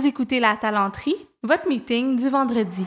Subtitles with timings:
[0.00, 2.86] Vous écoutez La Talenterie, votre meeting du vendredi.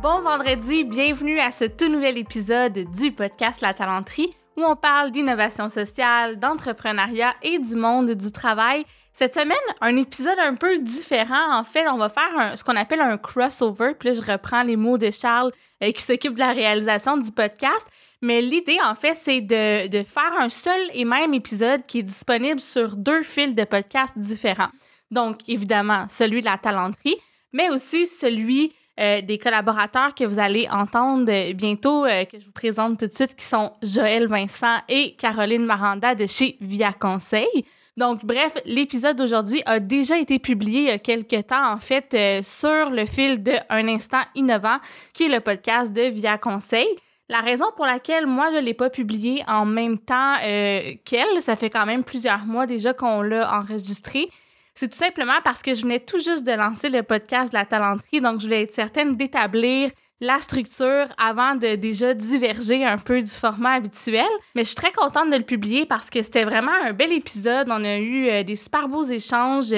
[0.00, 5.10] Bon vendredi, bienvenue à ce tout nouvel épisode du podcast La Talenterie où on parle
[5.10, 8.84] d'innovation sociale, d'entrepreneuriat et du monde du travail.
[9.12, 11.58] Cette semaine, un épisode un peu différent.
[11.58, 13.94] En fait, on va faire ce qu'on appelle un crossover.
[13.98, 15.52] Puis là, je reprends les mots de Charles
[15.82, 17.88] euh, qui s'occupe de la réalisation du podcast.
[18.24, 22.58] Mais l'idée, en fait, c'est de, faire un seul et même épisode qui est disponible
[22.58, 24.70] sur deux fils de podcasts différents.
[25.10, 27.16] Donc, évidemment, celui de la talenterie,
[27.52, 32.52] mais aussi celui euh, des collaborateurs que vous allez entendre bientôt, euh, que je vous
[32.52, 37.66] présente tout de suite, qui sont Joël Vincent et Caroline Maranda de chez Via Conseil.
[37.98, 42.14] Donc, bref, l'épisode d'aujourd'hui a déjà été publié il y a quelques temps, en fait,
[42.14, 44.78] euh, sur le fil de Un instant innovant,
[45.12, 46.88] qui est le podcast de Via Conseil.
[47.28, 51.56] La raison pour laquelle moi je l'ai pas publié en même temps euh, qu'elle, ça
[51.56, 54.28] fait quand même plusieurs mois déjà qu'on l'a enregistré,
[54.74, 57.64] c'est tout simplement parce que je venais tout juste de lancer le podcast de la
[57.64, 59.90] talenterie, donc je voulais être certaine d'établir
[60.20, 64.26] la structure avant de déjà diverger un peu du format habituel.
[64.54, 67.68] Mais je suis très contente de le publier parce que c'était vraiment un bel épisode.
[67.70, 69.72] On a eu euh, des super beaux échanges.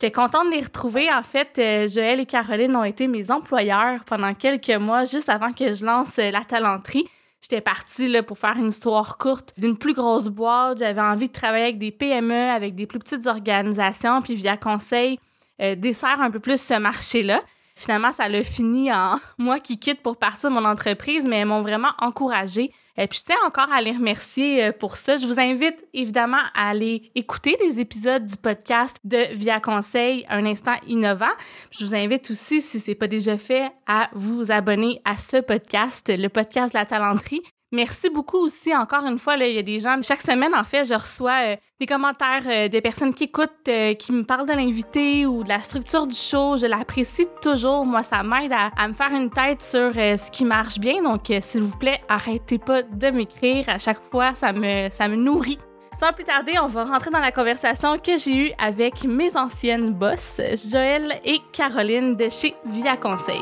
[0.00, 1.12] J'étais contente de les retrouver.
[1.12, 5.52] En fait, euh, Joël et Caroline ont été mes employeurs pendant quelques mois, juste avant
[5.52, 7.08] que je lance euh, la talenterie.
[7.40, 10.78] J'étais partie là, pour faire une histoire courte d'une plus grosse boîte.
[10.78, 15.18] J'avais envie de travailler avec des PME, avec des plus petites organisations, puis via conseil,
[15.60, 17.42] euh, un peu plus ce marché-là.
[17.78, 21.46] Finalement, ça l'a fini en moi qui quitte pour partir de mon entreprise, mais elles
[21.46, 22.72] m'ont vraiment encouragée.
[22.96, 25.16] Et puis, je tiens encore à les remercier euh, pour ça.
[25.16, 30.44] Je vous invite évidemment à aller écouter les épisodes du podcast de Via Conseil, un
[30.44, 31.26] instant innovant.
[31.70, 36.10] Je vous invite aussi, si c'est pas déjà fait, à vous abonner à ce podcast,
[36.12, 37.44] le podcast de la talenterie.
[37.70, 40.84] Merci beaucoup aussi, encore une fois, il y a des gens, chaque semaine, en fait,
[40.84, 44.54] je reçois euh, des commentaires euh, des personnes qui écoutent, euh, qui me parlent de
[44.54, 46.56] l'invité ou de la structure du show.
[46.56, 47.84] Je l'apprécie toujours.
[47.84, 51.02] Moi, ça m'aide à, me faire une tête sur ce qui marche bien.
[51.02, 53.68] Donc, s'il vous plaît, arrêtez pas de m'écrire.
[53.68, 55.58] À chaque fois, ça me, ça me nourrit.
[55.92, 59.92] Sans plus tarder, on va rentrer dans la conversation que j'ai eue avec mes anciennes
[59.92, 60.40] boss,
[60.70, 63.40] Joël et Caroline de chez Via Conseil.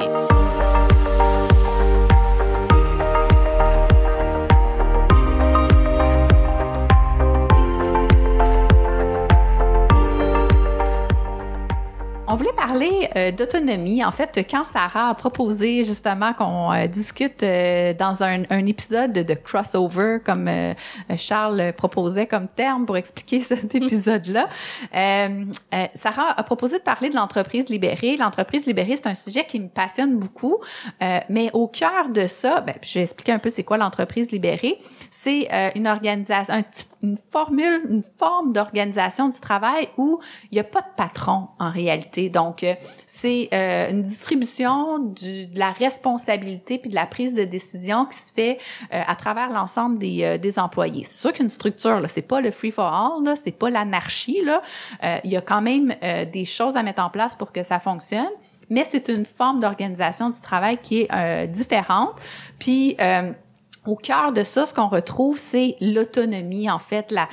[12.83, 14.05] Euh, d'autonomie.
[14.05, 19.35] En fait, quand Sarah a proposé justement qu'on euh, discute euh, dans un, épisode de
[19.35, 20.51] crossover, comme
[21.17, 24.49] Charles proposait comme terme pour expliquer cet épisode-là,
[25.95, 28.17] Sarah a proposé de parler de l'entreprise libérée.
[28.17, 30.59] L'entreprise libérée, c'est un sujet qui me passionne beaucoup,
[31.29, 34.79] mais au cœur de ça, ben, je vais expliquer un peu c'est quoi l'entreprise libérée.
[35.11, 36.65] C'est une organisation,
[37.03, 40.19] une formule, une forme d'organisation du travail où
[40.51, 42.29] il n'y a pas de patron en réalité.
[42.29, 42.66] Donc,
[43.07, 48.33] c'est euh, une distribution de la responsabilité puis de la prise de décision qui se
[48.33, 48.59] fait
[48.93, 51.05] euh, à travers l'ensemble des, des employés.
[51.05, 54.43] C'est sûr qu'une structure, c'est pas le free for all, là, c'est pas l'anarchie
[55.25, 55.95] il y a quand même
[56.33, 58.31] des choses à mettre en place pour que ça fonctionne
[58.69, 62.11] mais c'est une forme d'organisation du travail qui est différente.
[62.59, 62.97] Puis
[63.87, 67.29] au cœur de ça, ce qu'on retrouve, c'est l'autonomie, en fait, la,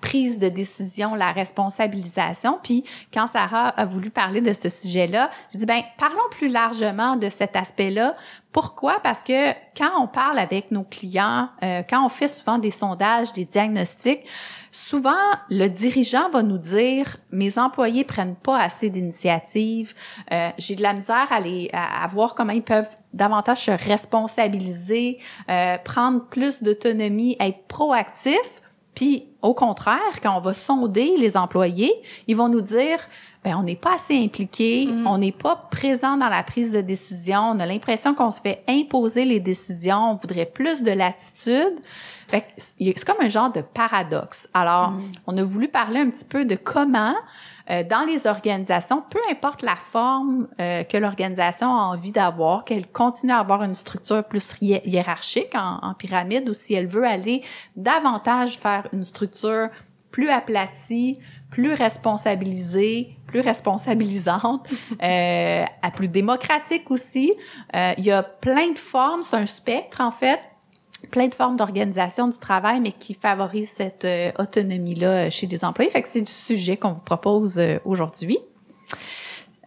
[0.00, 2.58] prise de décision, la responsabilisation.
[2.62, 7.16] Puis, quand Sarah a voulu parler de ce sujet-là, je dis, ben, parlons plus largement
[7.16, 8.16] de cet aspect-là.
[8.52, 8.98] Pourquoi?
[9.00, 13.32] Parce que quand on parle avec nos clients, euh, quand on fait souvent des sondages,
[13.32, 14.26] des diagnostics,
[14.72, 15.12] souvent
[15.48, 19.94] le dirigeant va nous dire mes employés prennent pas assez d'initiatives,
[20.32, 25.18] euh, j'ai de la misère à, les, à voir comment ils peuvent davantage se responsabiliser,
[25.48, 28.62] euh, prendre plus d'autonomie, être proactif.
[28.96, 31.92] Puis au contraire, quand on va sonder les employés,
[32.26, 32.98] ils vont nous dire
[33.42, 35.06] ben on n'est pas assez impliqué, mm.
[35.06, 38.62] on n'est pas présent dans la prise de décision, on a l'impression qu'on se fait
[38.68, 41.80] imposer les décisions, on voudrait plus de latitude.
[42.56, 44.48] C'est comme un genre de paradoxe.
[44.54, 45.00] Alors, mm.
[45.26, 47.14] on a voulu parler un petit peu de comment
[47.70, 52.88] euh, dans les organisations, peu importe la forme euh, que l'organisation a envie d'avoir, qu'elle
[52.88, 57.42] continue à avoir une structure plus hiérarchique en, pyramide ou si elle veut aller
[57.76, 59.68] davantage faire une structure
[60.10, 61.18] plus aplatie,
[61.50, 64.68] plus responsabilisée, plus responsabilisante,
[65.02, 65.64] euh,
[65.94, 67.32] plus démocratique aussi.
[67.74, 70.40] Euh, il y a plein de formes, c'est un spectre en fait
[71.10, 75.90] plein de formes d'organisation du travail, mais qui favorisent cette euh, autonomie-là chez les employés.
[75.90, 78.38] Fait que c'est du sujet qu'on vous propose euh, aujourd'hui.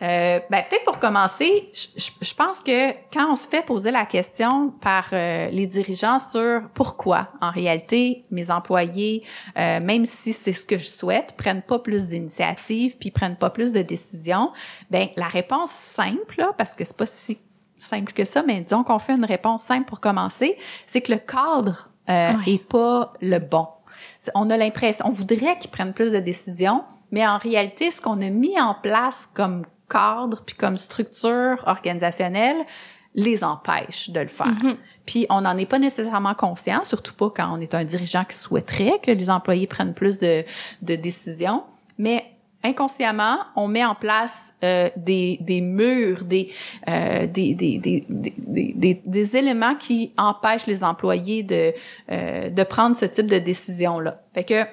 [0.03, 4.05] Euh, ben, peut-être pour commencer, je, je, pense que quand on se fait poser la
[4.05, 9.23] question par euh, les dirigeants sur pourquoi, en réalité, mes employés,
[9.57, 13.49] euh, même si c'est ce que je souhaite, prennent pas plus d'initiatives puis prennent pas
[13.49, 14.51] plus de décisions,
[14.91, 17.37] ben la réponse simple, là, parce que c'est pas si
[17.77, 21.19] simple que ça, mais disons qu'on fait une réponse simple pour commencer, c'est que le
[21.19, 23.67] cadre euh, est pas le bon.
[24.35, 28.21] On a l'impression, on voudrait qu'ils prennent plus de décisions, mais en réalité, ce qu'on
[28.21, 29.63] a mis en place comme
[29.93, 32.57] cadre puis comme structure organisationnelle
[33.15, 34.47] les empêche de le faire.
[34.47, 34.75] Mm-hmm.
[35.05, 38.35] Puis on n'en est pas nécessairement conscient, surtout pas quand on est un dirigeant qui
[38.35, 40.43] souhaiterait que les employés prennent plus de,
[40.81, 41.63] de décisions.
[41.97, 42.25] Mais
[42.63, 46.51] inconsciemment, on met en place euh, des, des murs, des,
[46.89, 51.73] euh, des, des, des, des, des, éléments qui empêchent les employés de,
[52.11, 54.21] euh, de prendre ce type de décision-là.
[54.33, 54.63] Fait que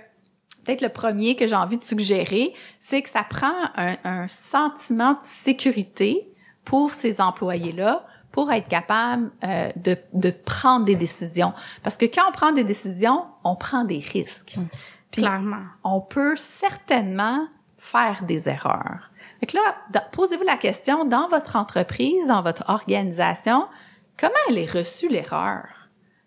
[0.70, 5.14] peut-être le premier que j'ai envie de suggérer, c'est que ça prend un, un sentiment
[5.14, 6.28] de sécurité
[6.64, 11.52] pour ces employés-là pour être capable euh, de, de prendre des décisions.
[11.82, 14.56] Parce que quand on prend des décisions, on prend des risques.
[15.10, 15.64] Puis Clairement.
[15.82, 19.10] On peut certainement faire des erreurs.
[19.40, 23.66] Fait là, posez-vous la question, dans votre entreprise, dans votre organisation,
[24.16, 25.66] comment elle est reçue l'erreur?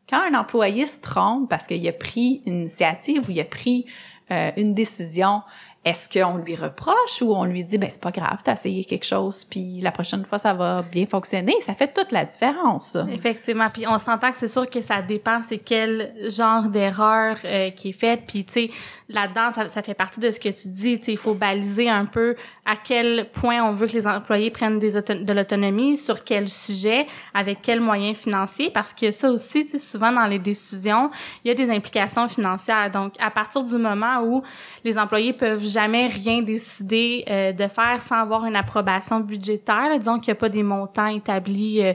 [0.09, 3.85] Quand un employé se trompe parce qu'il a pris une initiative ou il a pris
[4.31, 5.41] euh, une décision,
[5.85, 9.05] est-ce qu'on lui reproche ou on lui dit ben c'est pas grave, t'as essayé quelque
[9.05, 12.97] chose puis la prochaine fois ça va bien fonctionner, ça fait toute la différence.
[13.09, 17.69] Effectivement, puis on s'entend que c'est sûr que ça dépend c'est quel genre d'erreur euh,
[17.71, 18.69] qui est faite puis tu sais
[19.09, 22.05] là-dedans ça, ça, fait partie de ce que tu dis, tu il faut baliser un
[22.05, 26.47] peu à quel point on veut que les employés prennent des de l'autonomie, sur quel
[26.47, 31.11] sujet, avec quels moyens financiers parce que ça aussi tu sais souvent dans les décisions,
[31.43, 32.89] il y a des implications financières.
[32.91, 34.43] Donc à partir du moment où
[34.83, 39.97] les employés peuvent jamais rien décidé euh, de faire sans avoir une approbation budgétaire.
[39.97, 41.93] Disons qu'il n'y a pas des montants établis euh,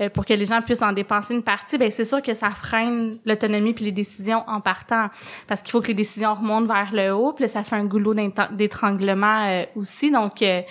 [0.00, 1.78] euh, pour que les gens puissent en dépenser une partie.
[1.78, 5.08] Ben c'est sûr que ça freine l'autonomie puis les décisions en partant,
[5.48, 7.32] parce qu'il faut que les décisions remontent vers le haut.
[7.32, 8.14] Puis là, ça fait un goulot
[8.52, 10.10] d'étranglement aussi.
[10.10, 10.64] Donc il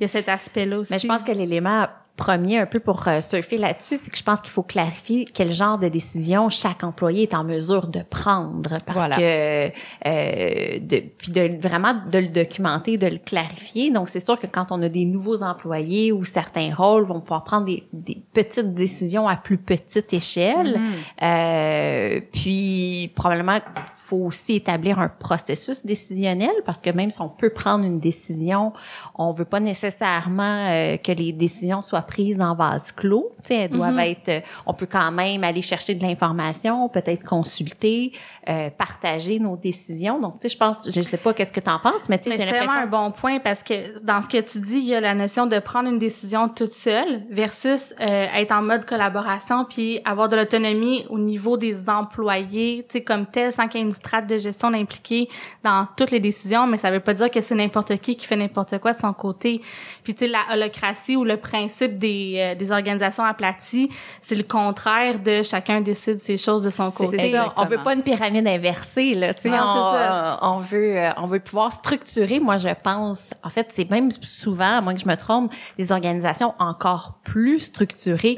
[0.00, 0.92] y a cet aspect-là aussi.
[0.92, 4.22] Mais je pense que l'élément premier un peu pour euh, surfer là-dessus, c'est que je
[4.22, 8.78] pense qu'il faut clarifier quel genre de décision chaque employé est en mesure de prendre
[8.84, 13.90] parce que euh, de, puis de vraiment de le documenter, de le clarifier.
[13.90, 17.44] Donc c'est sûr que quand on a des nouveaux employés ou certains rôles vont pouvoir
[17.44, 20.78] prendre des, des petites décisions à plus petite échelle.
[20.78, 21.24] Mm-hmm.
[21.24, 23.58] euh, puis probablement
[23.96, 28.72] faut aussi établir un processus décisionnel parce que même si on peut prendre une décision,
[29.14, 33.32] on veut pas nécessairement euh, que les décisions soient prises en vase clos.
[33.42, 34.10] Tu sais, elles doivent mm-hmm.
[34.10, 34.28] être.
[34.28, 38.12] Euh, on peut quand même aller chercher de l'information, peut-être consulter,
[38.48, 40.20] euh, partager nos décisions.
[40.20, 42.30] Donc, tu sais, je pense, je sais pas qu'est-ce que tu en penses, mais tu
[42.30, 42.72] sais, j'ai l'impression.
[42.72, 45.14] C'est un bon point parce que dans ce que tu dis, il y a la
[45.14, 50.36] notion de prendre une décision toute seule versus être en mode collaboration puis avoir de
[50.36, 54.26] l'autonomie au niveau des employés, tu sais, comme tel, sans qu'il y ait une strate
[54.26, 55.28] de gestion impliquée
[55.64, 56.66] dans toutes les décisions.
[56.66, 59.60] Mais ça veut pas dire que c'est n'importe qui qui fait n'importe quoi son côté.
[60.04, 63.90] Puis tu sais la holocratie ou le principe des, euh, des organisations aplaties,
[64.20, 67.30] c'est le contraire de chacun décide ses choses de son côté.
[67.30, 67.48] Ça.
[67.56, 71.40] On veut pas une pyramide inversée là, tu sais on, on, veut euh, on veut
[71.40, 75.16] pouvoir structurer moi je pense en fait c'est même souvent à moins que je me
[75.16, 78.36] trompe des organisations encore plus structurées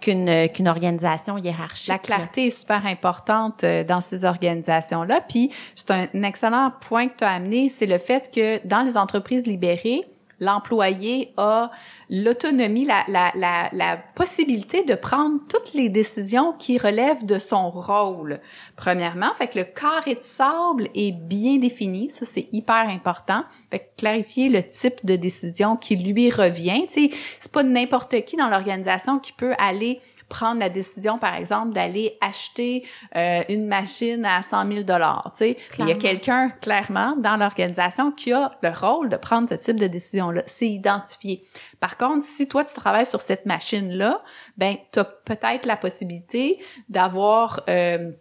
[0.00, 1.88] qu'une qu'une organisation hiérarchique.
[1.88, 7.08] La clarté est super importante euh, dans ces organisations là puis c'est un excellent point
[7.08, 10.04] que tu as amené, c'est le fait que dans les entreprises libérées
[10.40, 11.70] l'employé a
[12.08, 17.70] l'autonomie, la, la, la, la, possibilité de prendre toutes les décisions qui relèvent de son
[17.70, 18.40] rôle.
[18.76, 23.44] Premièrement, fait que le carré de sable est bien défini, ça c'est hyper important.
[23.70, 28.36] Fait que clarifier le type de décision qui lui revient, tu c'est pas n'importe qui
[28.36, 34.24] dans l'organisation qui peut aller prendre la décision, par exemple, d'aller acheter euh, une machine
[34.24, 35.32] à 100 000 dollars.
[35.36, 39.48] Tu sais, il y a quelqu'un clairement dans l'organisation qui a le rôle de prendre
[39.48, 40.42] ce type de décision-là.
[40.46, 41.42] C'est identifié.
[41.80, 44.22] Par contre, si toi tu travailles sur cette machine-là,
[44.56, 48.12] ben tu as peut-être la possibilité d'avoir euh,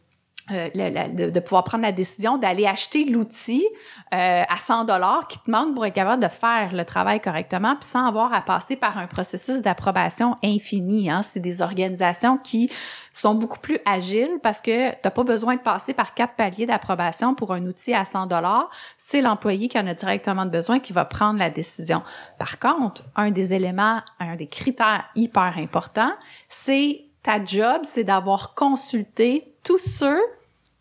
[0.51, 3.65] euh, de, de, pouvoir prendre la décision d'aller acheter l'outil
[4.13, 7.75] euh, à 100 dollars qui te manque pour être capable de faire le travail correctement,
[7.75, 11.09] puis sans avoir à passer par un processus d'approbation infini.
[11.09, 11.21] Hein.
[11.23, 12.71] C'est des organisations qui
[13.13, 16.65] sont beaucoup plus agiles parce que tu n'as pas besoin de passer par quatre paliers
[16.65, 18.69] d'approbation pour un outil à 100 dollars.
[18.97, 22.01] C'est l'employé qui en a directement besoin qui va prendre la décision.
[22.37, 26.13] Par contre, un des éléments, un des critères hyper importants,
[26.47, 30.19] c'est ta job, c'est d'avoir consulté tous ceux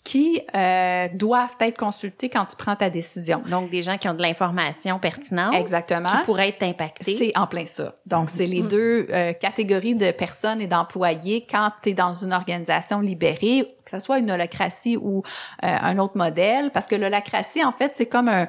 [0.08, 3.42] qui euh, doivent être consultés quand tu prends ta décision.
[3.46, 5.54] Donc, des gens qui ont de l'information pertinente.
[5.54, 6.08] Exactement.
[6.08, 7.14] Qui pourraient être impactés.
[7.14, 7.94] C'est en plein ça.
[8.06, 8.68] Donc, c'est les mm-hmm.
[8.68, 13.98] deux euh, catégories de personnes et d'employés quand tu es dans une organisation libérée, que
[13.98, 15.22] ce soit une holacratie ou euh,
[15.62, 18.48] un autre modèle, parce que l'holacratie, en fait, c'est comme un,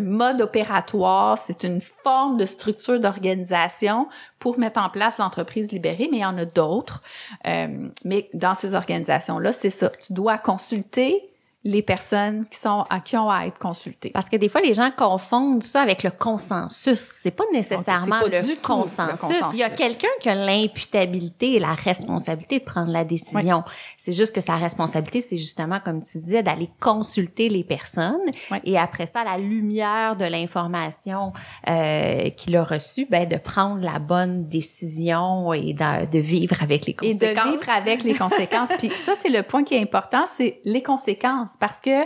[0.00, 4.08] mode opératoire, c'est une forme de structure d'organisation
[4.38, 7.02] pour mettre en place l'entreprise libérée, mais il y en a d'autres.
[7.46, 9.90] Euh, mais dans ces organisations-là, c'est ça.
[9.90, 11.29] Tu dois consulter
[11.62, 14.10] les personnes qui sont à qui ont à être consultées.
[14.10, 16.98] Parce que des fois les gens confondent ça avec le consensus.
[16.98, 19.36] C'est pas nécessairement le, consensus.
[19.52, 23.62] Il y a quelqu'un qui a l'imputabilité et la responsabilité de prendre la décision.
[23.98, 28.30] C'est juste que sa responsabilité, c'est justement comme tu disais d'aller consulter les personnes
[28.64, 31.34] et après ça, à la lumière de l'information
[31.68, 36.86] euh, qu'il a reçue, ben de prendre la bonne décision et de, de, vivre avec
[36.86, 37.22] les conséquences.
[37.22, 38.70] Et de vivre avec les conséquences.
[38.78, 42.04] Puis ça, c'est le point qui est important, c'est les conséquences parce que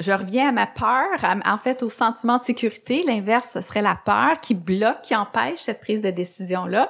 [0.00, 1.08] je reviens à ma peur,
[1.44, 3.04] en fait au sentiment de sécurité.
[3.06, 6.88] L'inverse, ce serait la peur qui bloque, qui empêche cette prise de décision-là.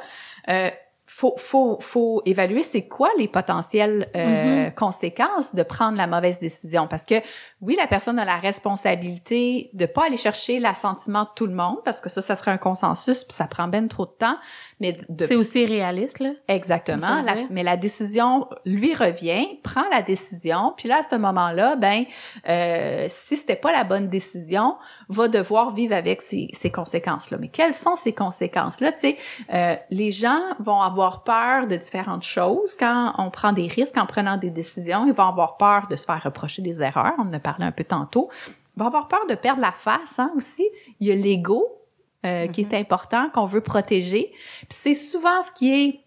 [0.49, 0.71] Euh,
[1.13, 4.75] faut, faut, faut évaluer c'est quoi les potentielles euh, mm-hmm.
[4.75, 6.87] conséquences de prendre la mauvaise décision.
[6.87, 7.17] Parce que
[7.61, 11.79] oui, la personne a la responsabilité de pas aller chercher l'assentiment de tout le monde,
[11.85, 14.37] parce que ça, ça serait un consensus, puis ça prend bien trop de temps.
[14.81, 16.31] Mais c'est aussi réaliste là.
[16.49, 17.23] Exactement.
[17.51, 22.05] mais la décision lui revient, prend la décision, puis là à ce moment-là, ben
[22.49, 24.77] euh, si c'était pas la bonne décision,
[25.09, 27.39] va devoir vivre avec ces, ces conséquences-là.
[27.39, 28.93] Mais quelles sont ces conséquences-là?
[28.93, 29.17] Tu sais,
[29.53, 34.07] euh, les gens vont avoir peur de différentes choses quand on prend des risques en
[34.07, 35.07] prenant des décisions.
[35.07, 37.15] Ils vont avoir peur de se faire reprocher des erreurs.
[37.19, 38.31] On en a parlé un peu tantôt.
[38.77, 40.67] Ils vont avoir peur de perdre la face hein, aussi.
[41.01, 41.80] Il y a l'ego
[42.27, 42.81] euh, qui est mm-hmm.
[42.81, 44.31] important, qu'on veut protéger.
[44.69, 46.01] c'est souvent ce qui est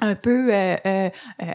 [0.00, 1.10] un peu euh, euh,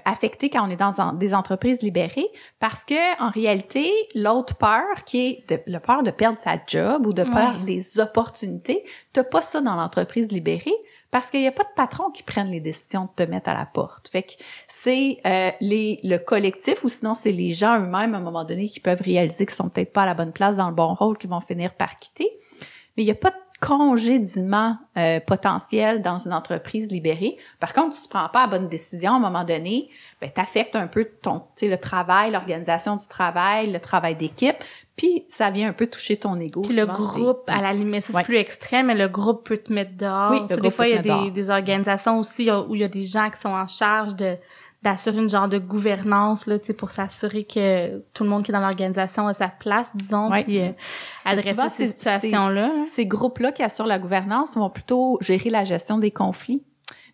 [0.05, 2.29] affecté quand on est dans des entreprises libérées
[2.61, 7.05] parce que en réalité l'autre peur qui est de, le peur de perdre sa job
[7.05, 10.75] ou de perdre des opportunités t'as pas ça dans l'entreprise libérée
[11.11, 13.53] parce qu'il n'y a pas de patron qui prenne les décisions de te mettre à
[13.53, 14.09] la porte.
[14.09, 14.33] Fait que
[14.67, 15.19] c'est
[15.61, 19.01] les le collectif ou sinon c'est les gens eux-mêmes à un moment donné qui peuvent
[19.01, 21.41] réaliser qu'ils sont peut-être pas à la bonne place dans le bon rôle qui vont
[21.41, 22.29] finir par quitter.
[22.95, 27.37] Mais il n'y a pas de congédiement euh, potentiel dans une entreprise libérée.
[27.59, 29.89] Par contre, tu ne prends pas la bonne décision à un moment donné,
[30.21, 34.57] ben, t'affectes un peu ton, tu sais, le travail, l'organisation du travail, le travail d'équipe,
[34.95, 36.61] puis ça vient un peu toucher ton ego.
[36.61, 39.95] Puis le groupe, à la limite, c'est plus extrême, mais le groupe peut te mettre
[39.95, 40.31] dehors.
[40.31, 43.03] Oui, des fois, il y a des, des, organisations aussi où il y a des
[43.03, 44.37] gens qui sont en charge de
[44.83, 48.59] d'assurer une genre de gouvernance là, pour s'assurer que tout le monde qui est dans
[48.59, 50.71] l'organisation a sa place, disons, puis euh,
[51.25, 52.71] adresser ces situations-là.
[52.85, 56.63] Ces, groupes-là qui assurent la gouvernance vont plutôt gérer la gestion des conflits,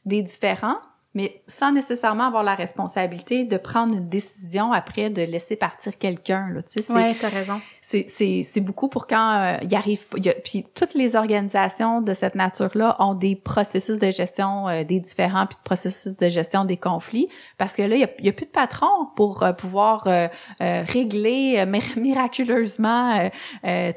[0.05, 0.79] des différents,
[1.13, 6.49] mais sans nécessairement avoir la responsabilité de prendre une décision après de laisser partir quelqu'un.
[6.49, 7.61] Là, tu t'as raison.
[7.81, 10.05] C'est, c'est, c'est beaucoup pour quand euh, il arrive.
[10.17, 14.83] Y a, puis toutes les organisations de cette nature-là ont des processus de gestion euh,
[14.83, 17.27] des différents, puis de processus de gestion des conflits,
[17.57, 20.27] parce que là, il y a, y a plus de patron pour euh, pouvoir euh,
[20.59, 21.65] régler
[21.97, 23.29] miraculeusement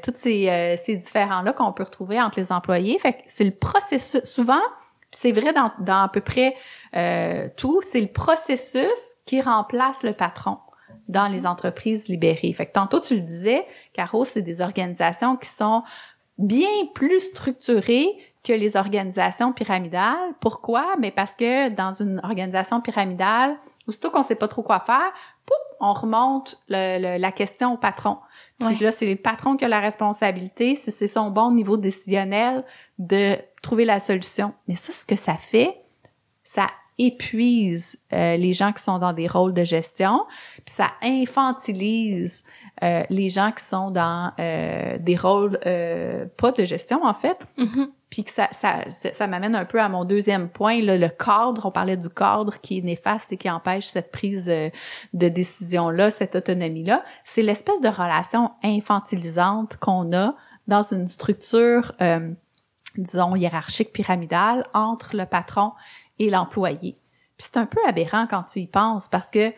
[0.03, 2.97] toutes ces, ces différents-là qu'on peut retrouver entre les employés.
[2.99, 4.23] Fait que c'est le processus.
[4.23, 4.61] Souvent,
[5.11, 6.55] c'est vrai dans, dans à peu près
[6.95, 10.57] euh, tout, c'est le processus qui remplace le patron
[11.07, 12.53] dans les entreprises libérées.
[12.53, 15.83] Fait que tantôt tu le disais, Caro, c'est des organisations qui sont
[16.37, 18.07] bien plus structurées
[18.43, 20.33] que les organisations pyramidales.
[20.39, 20.95] Pourquoi?
[20.99, 25.11] Mais parce que dans une organisation pyramidale, aussitôt qu'on sait pas trop quoi faire,
[25.79, 28.17] on remonte la question au patron.
[28.59, 32.65] Puis là, c'est le patron qui a la responsabilité, si c'est son bon niveau décisionnel,
[32.97, 33.37] de
[33.67, 34.53] trouver la solution.
[34.69, 35.75] Mais ça, ce que ça fait,
[36.41, 40.25] ça épuise euh, les gens qui sont dans des rôles de gestion,
[40.65, 42.45] puis ça infantilise
[42.81, 45.59] euh, les gens qui sont dans euh, des rôles
[46.37, 47.37] pas de gestion en fait.
[47.57, 47.89] Mm-hmm.
[48.09, 51.65] Puis que ça, ça, ça, m'amène un peu à mon deuxième point, là, le cadre.
[51.65, 56.37] On parlait du cadre qui est néfaste et qui empêche cette prise de décision-là, cette
[56.37, 57.03] autonomie-là.
[57.25, 60.35] C'est l'espèce de relation infantilisante qu'on a
[60.67, 61.91] dans une structure
[63.01, 65.73] disons, hiérarchique pyramidale entre le patron
[66.19, 66.97] et l'employé.
[67.37, 69.53] Puis c'est un peu aberrant quand tu y penses parce que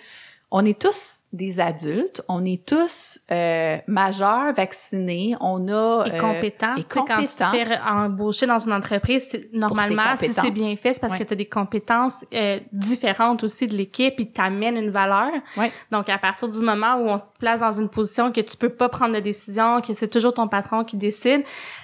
[0.51, 6.71] on est tous des adultes, on est tous euh, majeurs, vaccinés, on a et compétents.
[6.71, 7.05] Euh, et compétents.
[7.05, 11.15] Quand tu te fais embaucher dans une entreprise, normalement, si c'est bien fait, c'est parce
[11.15, 15.29] que tu as des compétences euh, différentes aussi de l'équipe, et t'amènent une valeur.
[15.55, 15.71] Ouais.
[15.91, 18.69] Donc à partir du moment où on te place dans une position que tu peux
[18.69, 21.43] pas prendre de décision, que c'est toujours ton patron qui décide,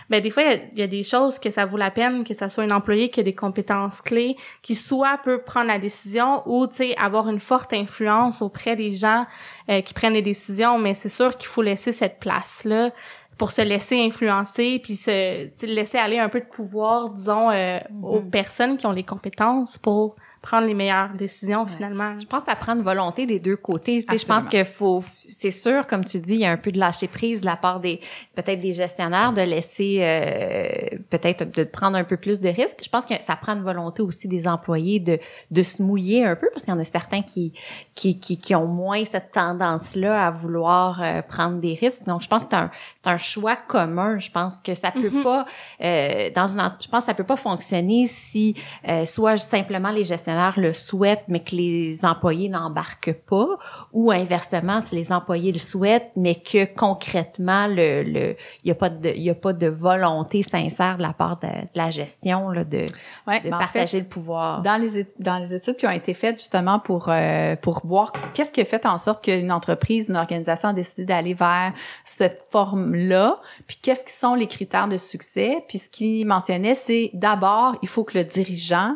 [0.10, 2.50] ben des fois il y, a des choses que ça vaut la peine que ça
[2.50, 6.68] soit un employé qui a des compétences clés, qui soit peut prendre la décision ou
[6.68, 9.26] tu sais avoir une forte influence auprès des gens
[9.70, 12.92] euh, qui prennent les décisions, mais c'est sûr qu'il faut laisser cette place-là
[13.38, 18.20] pour se laisser influencer puis se laisser aller un peu de pouvoir disons euh, aux
[18.20, 18.30] mm-hmm.
[18.30, 20.16] personnes qui ont les compétences pour
[20.46, 22.20] prendre les meilleures décisions finalement.
[22.20, 24.00] Je pense que ça prend une volonté des deux côtés.
[24.00, 26.78] je pense qu'il faut, c'est sûr, comme tu dis, il y a un peu de
[26.78, 28.00] lâcher prise de la part des
[28.36, 32.80] peut-être des gestionnaires de laisser euh, peut-être de prendre un peu plus de risques.
[32.84, 35.18] Je pense que ça prend une volonté aussi des employés de
[35.50, 37.54] de se mouiller un peu parce qu'il y en a certains qui
[37.96, 42.06] qui qui, qui ont moins cette tendance là à vouloir euh, prendre des risques.
[42.06, 42.70] Donc je pense que c'est un
[43.04, 44.20] c'est un choix commun.
[44.20, 45.24] Je pense que ça peut mm-hmm.
[45.24, 45.46] pas
[45.82, 48.56] euh, dans une je pense que ça peut pas fonctionner si
[48.88, 53.48] euh, soit simplement les gestionnaires le souhaite, mais que les employés n'embarquent pas,
[53.94, 58.76] ou inversement, si les employés le souhaitent, mais que concrètement, le, le, il y a
[58.76, 62.50] pas de, il y a pas de volonté sincère de la part de, la gestion,
[62.50, 64.62] là, de, de partager le pouvoir.
[64.62, 68.52] Dans les, dans les études qui ont été faites justement pour, euh, pour voir qu'est-ce
[68.52, 71.74] qui a fait en sorte qu'une entreprise, une organisation a décidé d'aller vers
[72.04, 77.10] cette forme-là, puis qu'est-ce qui sont les critères de succès, puis ce qu'il mentionnait, c'est
[77.14, 78.96] d'abord, il faut que le dirigeant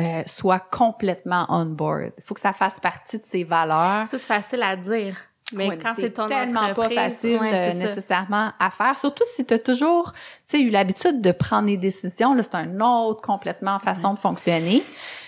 [0.00, 2.12] euh, soit complètement on board.
[2.18, 4.06] Il faut que ça fasse partie de ses valeurs.
[4.06, 5.16] Ça, c'est facile à dire.
[5.52, 9.58] Mais quand c'est ton tellement pas facile euh, nécessairement à faire, surtout si tu as
[9.58, 10.12] toujours
[10.48, 12.34] tu sais, eu l'habitude de prendre des décisions.
[12.42, 14.82] C'est un autre complètement façon de fonctionner.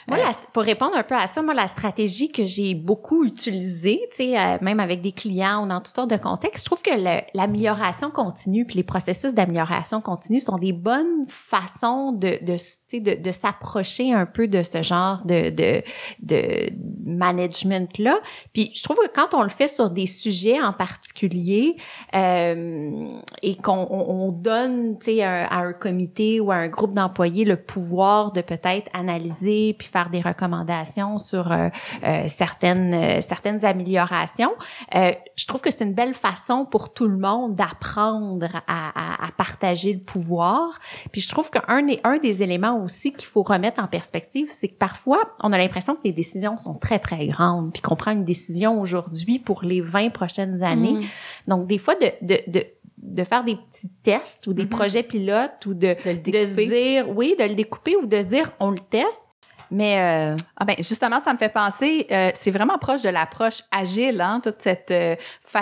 [0.08, 0.18] Moi,
[0.52, 4.38] pour répondre un peu à ça, moi, la stratégie que j'ai beaucoup utilisée, tu sais,
[4.38, 6.90] euh, même avec des clients ou dans toutes sortes de contextes, je trouve que
[7.34, 12.56] l'amélioration continue puis les processus d'amélioration continue sont des bonnes façons de, de,
[12.98, 15.82] de, de s'approcher un peu de ce genre de, de,
[16.22, 16.70] de
[17.04, 18.20] management-là.
[18.52, 21.76] Puis je trouve que quand on le fait sur des sujets en particulier
[22.14, 27.44] euh, et qu'on on, donne, tu sais, à un comité ou à un groupe d'employés
[27.44, 31.68] le pouvoir de peut-être analyser puis faire des recommandations sur euh,
[32.04, 34.52] euh, certaines euh, certaines améliorations.
[34.92, 39.30] je trouve que c'est une belle façon pour tout le monde d'apprendre à, à, à,
[39.32, 40.78] partager le pouvoir.
[41.12, 44.68] Puis je trouve qu'un des un des éléments aussi qu'il faut remettre en perspective, c'est
[44.68, 48.12] que parfois on a l'impression que les décisions sont très très grandes, puis qu'on prend
[48.12, 50.92] une décision aujourd'hui pour les 20 prochaines années.
[50.92, 51.04] Mm.
[51.48, 52.64] Donc des fois de, de, de
[52.98, 54.68] de faire des petits tests ou des mm-hmm.
[54.68, 58.50] projets pilotes ou de, de, de, se dire oui de le découper ou de dire
[58.58, 59.28] on le teste
[59.70, 60.36] mais euh...
[60.56, 64.40] ah ben justement, ça me fait penser, euh, c'est vraiment proche de l'approche agile, hein,
[64.42, 65.16] toute cette euh,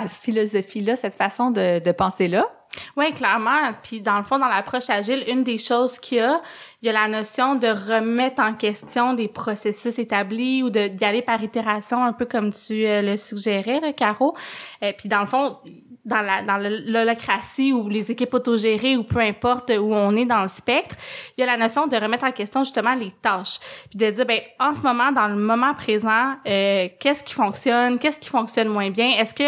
[0.07, 2.45] philosophie là, cette façon de, de penser là.
[2.97, 3.73] Oui, clairement.
[3.83, 6.41] Puis dans le fond, dans l'approche agile, une des choses qu'il y a,
[6.81, 11.21] il y a la notion de remettre en question des processus établis ou d'y aller
[11.21, 14.35] par itération, un peu comme tu euh, le suggérais, là, Caro.
[14.81, 15.57] Et puis dans le fond,
[16.05, 20.41] dans la dans l'holocratie ou les équipes autogérées ou peu importe où on est dans
[20.41, 20.95] le spectre,
[21.37, 24.25] il y a la notion de remettre en question justement les tâches, puis de dire
[24.25, 28.67] ben en ce moment dans le moment présent, euh, qu'est-ce qui fonctionne, qu'est-ce qui fonctionne
[28.67, 29.43] moins bien, est-ce que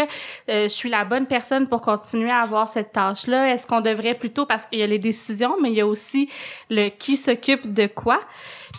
[0.49, 3.81] euh, je suis la bonne personne pour continuer à avoir cette tâche là, est-ce qu'on
[3.81, 6.29] devrait plutôt parce qu'il y a les décisions mais il y a aussi
[6.69, 8.19] le qui s'occupe de quoi?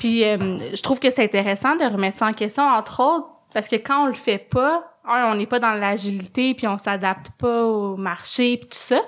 [0.01, 3.69] Puis euh, je trouve que c'est intéressant de remettre ça en question entre autres parce
[3.69, 7.65] que quand on le fait pas on n'est pas dans l'agilité puis on s'adapte pas
[7.65, 9.01] au marché puis tout ça.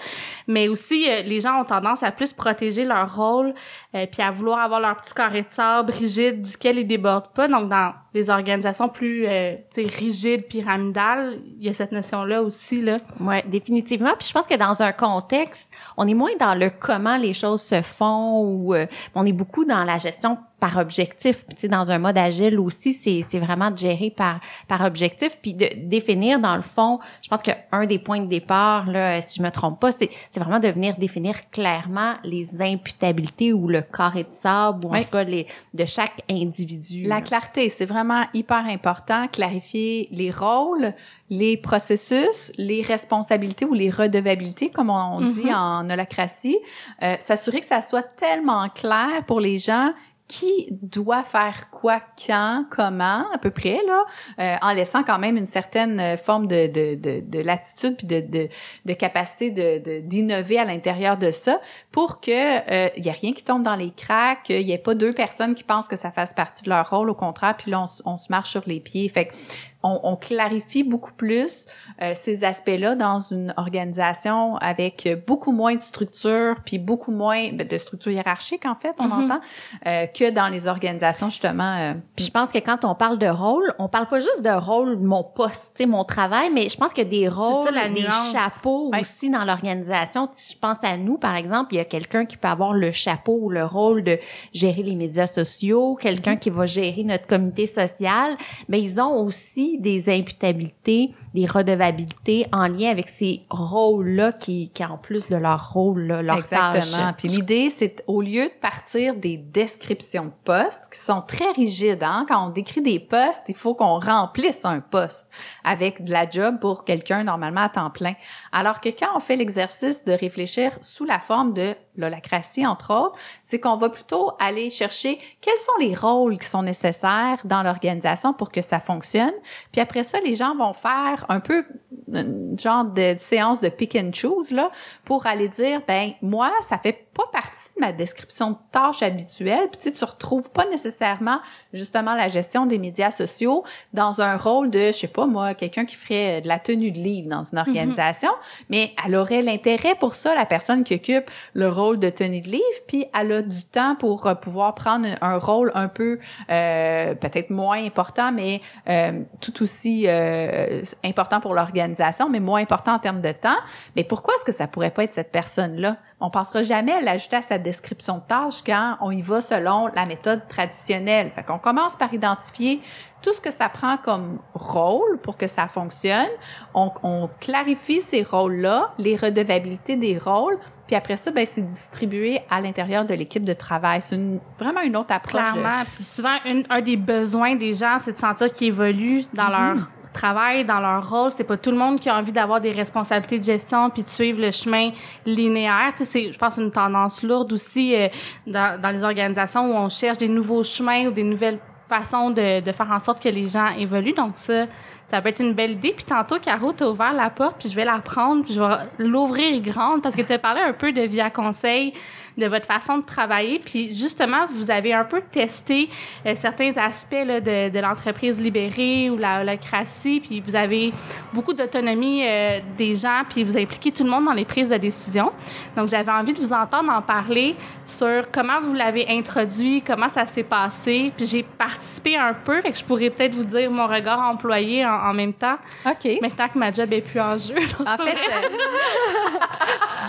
[0.46, 3.54] Mais aussi euh, les gens ont tendance à plus protéger leur rôle
[3.94, 7.48] euh, puis à vouloir avoir leur petit carré de sable rigide duquel ils débordent pas.
[7.48, 9.56] Donc dans les organisations plus euh,
[9.98, 12.96] rigides pyramidales il y a cette notion là aussi là.
[13.20, 14.12] Ouais définitivement.
[14.18, 17.62] Puis je pense que dans un contexte on est moins dans le comment les choses
[17.62, 21.44] se font ou euh, on est beaucoup dans la gestion par objectif.
[21.48, 25.54] Tu sais, dans un mode agile aussi, c'est, vraiment de gérer par, par objectif, puis
[25.54, 29.42] de définir, dans le fond, je pense qu'un des points de départ, là, si je
[29.42, 34.32] me trompe pas, c'est vraiment de venir définir clairement les imputabilités ou le carré de
[34.32, 37.02] sable, ou en tout cas les, de chaque individu.
[37.02, 40.92] La clarté, c'est vraiment hyper important, clarifier les rôles,
[41.28, 45.54] les processus, les responsabilités ou les redevabilités, comme on, dit mm-hmm.
[45.54, 46.58] en holacratie,
[47.02, 49.92] euh, s'assurer que ça soit tellement clair pour les gens
[50.30, 54.04] qui doit faire quoi, quand, comment, à peu près, là,
[54.38, 58.06] euh, en laissant quand même une certaine euh, forme de, de, de, de latitude puis
[58.06, 58.48] de, de,
[58.84, 63.32] de capacité de, d'innover à l'intérieur de ça pour que euh, il y a rien
[63.32, 66.12] qui tombe dans les cracks, qu'il y ait pas deux personnes qui pensent que ça
[66.12, 68.78] fasse partie de leur rôle, au contraire, puis là, on, on se marche sur les
[68.78, 69.08] pieds.
[69.08, 69.34] Fait que
[69.82, 71.66] on, clarifie beaucoup plus
[72.02, 77.66] euh, ces aspects-là dans une organisation avec beaucoup moins de structure, puis beaucoup moins ben,
[77.66, 79.24] de structure hiérarchique en fait, on mm-hmm.
[79.24, 79.40] entend,
[79.86, 81.76] euh, que dans les organisations justement.
[81.78, 84.50] Euh, puis je pense que quand on parle de rôle, on parle pas juste de
[84.50, 89.44] rôle mon poste, mon travail, mais je pense que des rôles, des chapeaux aussi dans
[89.44, 90.28] l'organisation.
[90.34, 93.38] Je pense à nous par exemple, il y a quelqu'un qui peut avoir le chapeau
[93.40, 94.18] ou le rôle de
[94.52, 96.38] gérer les médias sociaux, quelqu'un mm-hmm.
[96.38, 98.36] qui va gérer notre comité social,
[98.68, 104.84] mais ils ont aussi des imputabilités, des redevabilités en lien avec ces rôles-là qui, qui
[104.84, 107.12] en plus de leur rôle, là, leur Exactement.
[107.16, 112.02] Puis l'idée, c'est au lieu de partir des descriptions de postes qui sont très rigides,
[112.02, 115.28] hein, quand on décrit des postes, il faut qu'on remplisse un poste
[115.64, 118.14] avec de la job pour quelqu'un normalement à temps plein.
[118.52, 123.18] Alors que quand on fait l'exercice de réfléchir sous la forme de l'holacratie, entre autres,
[123.42, 128.32] c'est qu'on va plutôt aller chercher quels sont les rôles qui sont nécessaires dans l'organisation
[128.32, 129.32] pour que ça fonctionne.
[129.72, 131.64] Puis après ça, les gens vont faire un peu
[132.12, 134.70] une genre de, séance de pick and choose là
[135.04, 139.68] pour aller dire ben moi ça fait pas partie de ma description de tâche habituelle.
[139.70, 141.40] Puis tu sais, tu retrouves pas nécessairement
[141.72, 145.84] justement la gestion des médias sociaux dans un rôle de je sais pas moi quelqu'un
[145.84, 147.66] qui ferait de la tenue de livre dans une mhm.
[147.66, 148.30] organisation.
[148.68, 152.48] Mais elle aurait l'intérêt pour ça la personne qui occupe le rôle de tenue de
[152.48, 152.64] livre.
[152.86, 156.18] Puis elle a du temps pour euh, pouvoir prendre un rôle un peu
[156.50, 162.94] euh, peut-être moins important mais euh, tout aussi euh, important pour l'organisation mais moins important
[162.94, 163.58] en termes de temps.
[163.96, 167.00] Mais pourquoi est-ce que ça pourrait pas être cette personne là on pensera jamais à
[167.00, 171.32] l'ajouter à sa description de tâche quand on y va selon la méthode traditionnelle.
[171.34, 172.80] Fait qu'on commence par identifier
[173.22, 176.28] tout ce que ça prend comme rôle pour que ça fonctionne.
[176.74, 180.58] On, on clarifie ces rôles-là, les redevabilités des rôles,
[180.90, 184.02] puis après ça, ben, c'est distribué à l'intérieur de l'équipe de travail.
[184.02, 184.18] C'est
[184.58, 185.52] vraiment une autre approche.
[185.52, 185.84] Clairement.
[185.94, 186.34] Puis souvent,
[186.68, 189.74] un des besoins des gens, c'est de sentir qu'ils évoluent dans mm-hmm.
[189.76, 191.30] leur travail, dans leur rôle.
[191.30, 194.10] C'est pas tout le monde qui a envie d'avoir des responsabilités de gestion puis de
[194.10, 194.90] suivre le chemin
[195.26, 195.92] linéaire.
[195.96, 198.08] Tu sais, c'est, je pense, une tendance lourde aussi euh,
[198.46, 202.60] dans, dans les organisations où on cherche des nouveaux chemins ou des nouvelles façons de,
[202.60, 204.14] de faire en sorte que les gens évoluent.
[204.14, 204.66] Donc ça,
[205.06, 205.92] ça peut être une belle idée.
[205.92, 208.76] Puis tantôt, Caro, t'as ouvert la porte, puis je vais la prendre, puis je vais
[208.98, 211.92] l'ouvrir grande parce que tu as parlé un peu de Via Conseil,
[212.36, 213.58] de votre façon de travailler.
[213.58, 215.88] Puis justement, vous avez un peu testé
[216.26, 220.92] euh, certains aspects là, de, de l'entreprise libérée ou la holacratie, puis vous avez
[221.32, 224.76] beaucoup d'autonomie euh, des gens, puis vous impliquez tout le monde dans les prises de
[224.76, 225.32] décision.
[225.76, 230.26] Donc, j'avais envie de vous entendre en parler sur comment vous l'avez introduit, comment ça
[230.26, 231.12] s'est passé.
[231.16, 234.86] Puis j'ai participé un peu, fait que je pourrais peut-être vous dire mon regard employé
[234.86, 235.56] en, en même temps.
[235.86, 236.18] OK.
[236.20, 237.54] Maintenant que ma job est plus en jeu.
[237.80, 238.46] En fait, euh...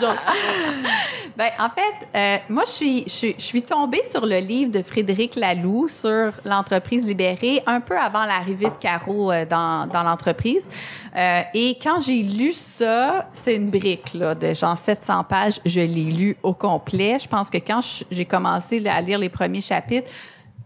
[1.38, 5.36] ben, en fait, euh, moi, je suis, je, suis tombée sur le livre de Frédéric
[5.36, 10.70] Laloux sur l'entreprise libérée un peu avant l'arrivée de Caro euh, dans, dans l'entreprise.
[11.16, 15.60] Euh, et quand j'ai lu ça, c'est une brique là, de genre 700 pages.
[15.66, 17.18] Je l'ai lu au complet.
[17.22, 17.80] Je pense que quand
[18.12, 20.10] j'ai commencé à lire les premiers chapitres,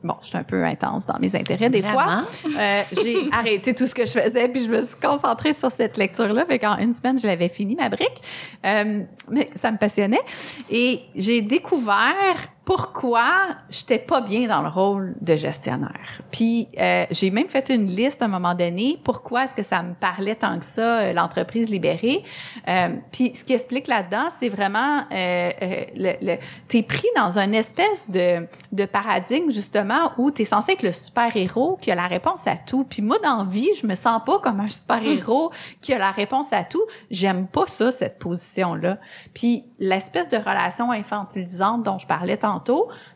[0.06, 2.24] bon, je suis un peu intense dans mes intérêts des fois.
[2.46, 5.98] Euh, j'ai arrêté tout ce que je faisais puis je me suis concentrée sur cette
[5.98, 6.46] lecture-là.
[6.46, 8.22] Fait qu'en une semaine, je l'avais fini ma brique.
[8.66, 10.22] Euh, mais ça me passionnait
[10.70, 13.30] et j'ai découvert pourquoi
[13.70, 16.22] j'étais pas bien dans le rôle de gestionnaire.
[16.32, 19.00] Puis euh, j'ai même fait une liste à un moment donné.
[19.04, 22.24] Pourquoi est-ce que ça me parlait tant que ça euh, l'entreprise libérée
[22.68, 27.38] euh, Puis ce qui explique là-dedans, c'est vraiment euh, euh, le, le t'es pris dans
[27.38, 31.96] une espèce de de paradigme justement où t'es censé être le super héros qui a
[31.96, 32.84] la réponse à tout.
[32.84, 35.52] Puis moi dans vie, je me sens pas comme un super héros
[35.82, 36.84] qui a la réponse à tout.
[37.12, 38.98] J'aime pas ça cette position là.
[39.36, 42.55] Puis l'espèce de relation infantilisante dont je parlais tantôt,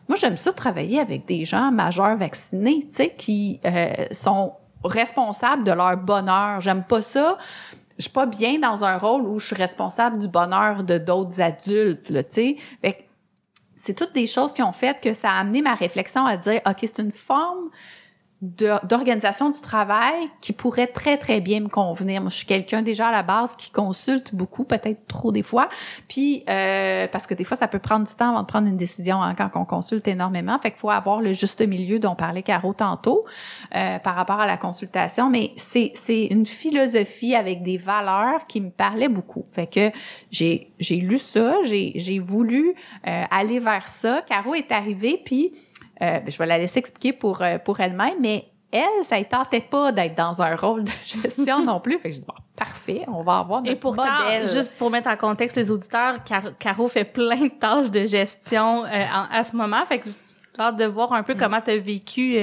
[0.08, 5.64] moi j'aime ça travailler avec des gens majeurs vaccinés, tu sais, qui euh, sont responsables
[5.64, 6.60] de leur bonheur.
[6.60, 7.38] J'aime pas ça.
[7.98, 11.40] Je suis pas bien dans un rôle où je suis responsable du bonheur de d'autres
[11.40, 12.56] adultes, tu sais.
[13.76, 16.60] C'est toutes des choses qui ont fait que ça a amené ma réflexion à dire,
[16.66, 17.70] OK, c'est une forme
[18.42, 22.22] d'organisation du travail qui pourrait très très bien me convenir.
[22.22, 25.68] Moi, je suis quelqu'un déjà à la base qui consulte beaucoup, peut-être trop des fois,
[26.08, 28.78] puis euh, parce que des fois ça peut prendre du temps avant de prendre une
[28.78, 30.58] décision hein, quand on consulte énormément.
[30.58, 33.26] Fait qu'il faut avoir le juste milieu dont parlait Caro tantôt
[33.76, 35.28] euh, par rapport à la consultation.
[35.28, 39.44] Mais c'est c'est une philosophie avec des valeurs qui me parlaient beaucoup.
[39.52, 39.90] Fait que
[40.30, 42.74] j'ai j'ai lu ça, j'ai j'ai voulu
[43.06, 44.22] euh, aller vers ça.
[44.26, 45.52] Caro est arrivée puis
[46.02, 49.60] euh, je vais la laisser expliquer pour, euh, pour elle-même, mais elle, ça ne tentait
[49.60, 50.90] pas d'être dans un rôle de
[51.22, 51.98] gestion non plus.
[51.98, 54.02] Fait que je dis, bon, parfait, on va avoir notre Et pourtant,
[54.42, 56.16] juste pour mettre en contexte les auditeurs,
[56.58, 59.84] Caro fait plein de tâches de gestion euh, à ce moment.
[59.86, 61.38] Fait que j'ai hâte de voir un peu mm.
[61.38, 62.38] comment tu as vécu.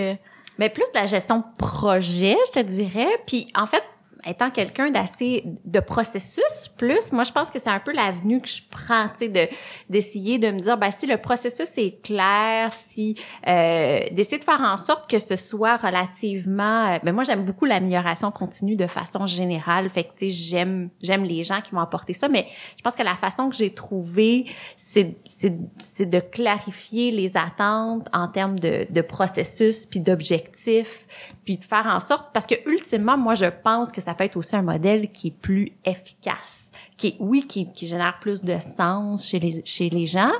[0.59, 3.09] Mais plus de la gestion projet, je te dirais.
[3.25, 3.83] Puis en fait,
[4.25, 8.47] étant quelqu'un d'assez de processus plus, moi je pense que c'est un peu l'avenue que
[8.47, 9.47] je prends, tu sais, de
[9.89, 13.15] d'essayer de me dire, ben si le processus est clair, si
[13.47, 17.65] euh, d'essayer de faire en sorte que ce soit relativement, euh, ben moi j'aime beaucoup
[17.65, 21.81] l'amélioration continue de façon générale, fait que tu sais j'aime j'aime les gens qui vont
[21.81, 26.19] apporter ça, mais je pense que la façon que j'ai trouvé, c'est c'est c'est de
[26.19, 31.07] clarifier les attentes en termes de de processus puis d'objectifs,
[31.45, 34.37] puis de faire en sorte parce que ultimement moi je pense que ça peut être
[34.37, 39.27] aussi un modèle qui est plus efficace, qui oui qui, qui génère plus de sens
[39.27, 40.31] chez les chez les gens,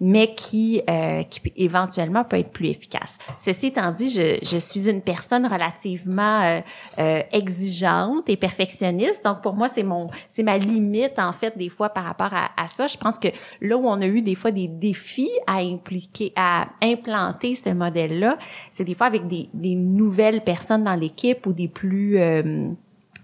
[0.00, 3.18] mais qui euh, qui éventuellement peut être plus efficace.
[3.36, 6.60] Ceci étant dit, je, je suis une personne relativement euh,
[7.00, 11.68] euh, exigeante et perfectionniste, donc pour moi c'est mon c'est ma limite en fait des
[11.68, 12.86] fois par rapport à, à ça.
[12.86, 13.28] Je pense que
[13.60, 18.20] là où on a eu des fois des défis à impliquer à implanter ce modèle
[18.20, 18.38] là,
[18.70, 22.68] c'est des fois avec des, des nouvelles personnes dans l'équipe ou des plus euh,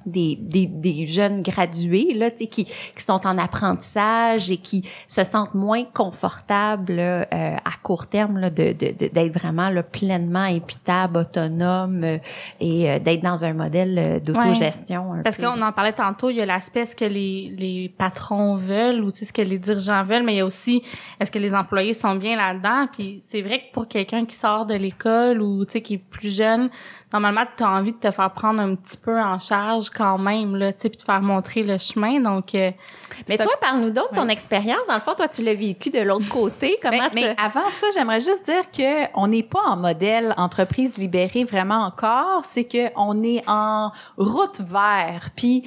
[0.06, 5.54] des, des, des, jeunes gradués là, qui, qui sont en apprentissage et qui se sentent
[5.54, 12.04] moins confortables euh, à court terme là, de, de, d'être vraiment là, pleinement imputable, autonome
[12.04, 12.18] euh,
[12.60, 15.20] et euh, d'être dans un modèle euh, d'autogestion.
[15.24, 19.02] Parce qu'on en parlait tantôt, il y a l'aspect ce que les, les patrons veulent
[19.02, 20.82] ou ce que les dirigeants veulent, mais il y a aussi
[21.20, 22.86] est-ce que les employés sont bien là-dedans?
[22.92, 26.70] Puis c'est vrai que pour quelqu'un qui sort de l'école ou qui est plus jeune,
[27.12, 30.56] normalement, tu as envie de te faire prendre un petit peu en charge quand même,
[30.56, 32.20] là, tu sais, puis te faire montrer le chemin.
[32.20, 32.70] Donc, euh,
[33.28, 34.80] mais toi, parle-nous donc de ton expérience.
[34.88, 36.78] Dans le fond, toi, tu l'as vécu de l'autre côté.
[36.82, 40.96] Comment mais, mais avant ça, j'aimerais juste dire que on n'est pas en modèle entreprise
[40.98, 42.44] libérée vraiment encore.
[42.44, 45.30] C'est que on est en route vers.
[45.36, 45.64] Puis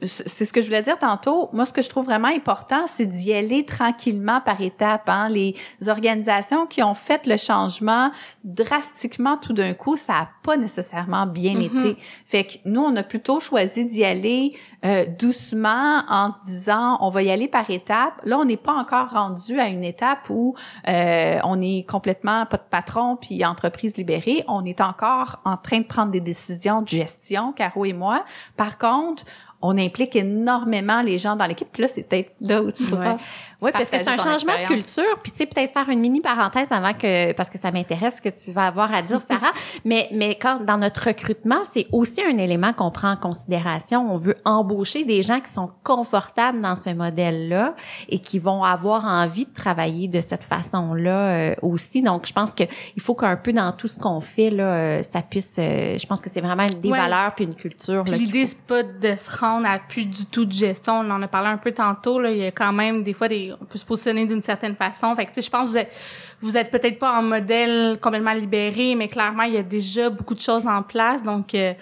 [0.00, 1.50] c'est ce que je voulais dire tantôt.
[1.52, 5.08] Moi, ce que je trouve vraiment important, c'est d'y aller tranquillement par étapes.
[5.08, 5.28] Hein.
[5.28, 5.56] Les
[5.88, 8.12] organisations qui ont fait le changement
[8.44, 11.78] drastiquement tout d'un coup, ça a pas nécessairement bien mm-hmm.
[11.78, 11.96] été.
[12.26, 17.10] Fait que nous, on a plutôt choisi d'y aller euh, doucement en se disant, on
[17.10, 18.20] va y aller par étapes.
[18.22, 20.54] Là, on n'est pas encore rendu à une étape où
[20.86, 24.44] euh, on est complètement pas de patron puis entreprise libérée.
[24.46, 28.24] On est encore en train de prendre des décisions de gestion, Caro et moi.
[28.56, 29.24] Par contre,
[29.60, 31.68] on implique énormément les gens dans l'équipe.
[31.72, 33.18] Puis là, c'est peut-être là où tu peux pas
[33.60, 35.18] oui, parce que c'est un changement de culture.
[35.20, 38.22] Puis tu sais, peut-être faire une mini parenthèse avant que, parce que ça m'intéresse ce
[38.22, 39.52] que tu vas avoir à dire, Sarah.
[39.84, 44.12] mais mais quand dans notre recrutement, c'est aussi un élément qu'on prend en considération.
[44.12, 47.74] On veut embaucher des gens qui sont confortables dans ce modèle-là
[48.08, 52.00] et qui vont avoir envie de travailler de cette façon-là euh, aussi.
[52.00, 52.62] Donc, je pense que
[52.94, 55.56] il faut qu'un peu dans tout ce qu'on fait là, euh, ça puisse.
[55.58, 58.04] Euh, je pense que c'est vraiment des valeurs puis une culture.
[58.04, 61.00] L'idée c'est pas de se rendre à plus du tout de gestion.
[61.00, 62.20] On en a parlé un peu tantôt.
[62.20, 64.74] Là, il y a quand même des fois des on peut se positionner d'une certaine
[64.74, 65.14] façon.
[65.16, 65.92] Fait que, tu sais, je pense que vous êtes,
[66.40, 70.34] vous êtes peut-être pas en modèle complètement libéré, mais clairement, il y a déjà beaucoup
[70.34, 71.22] de choses en place.
[71.22, 71.72] Donc, euh,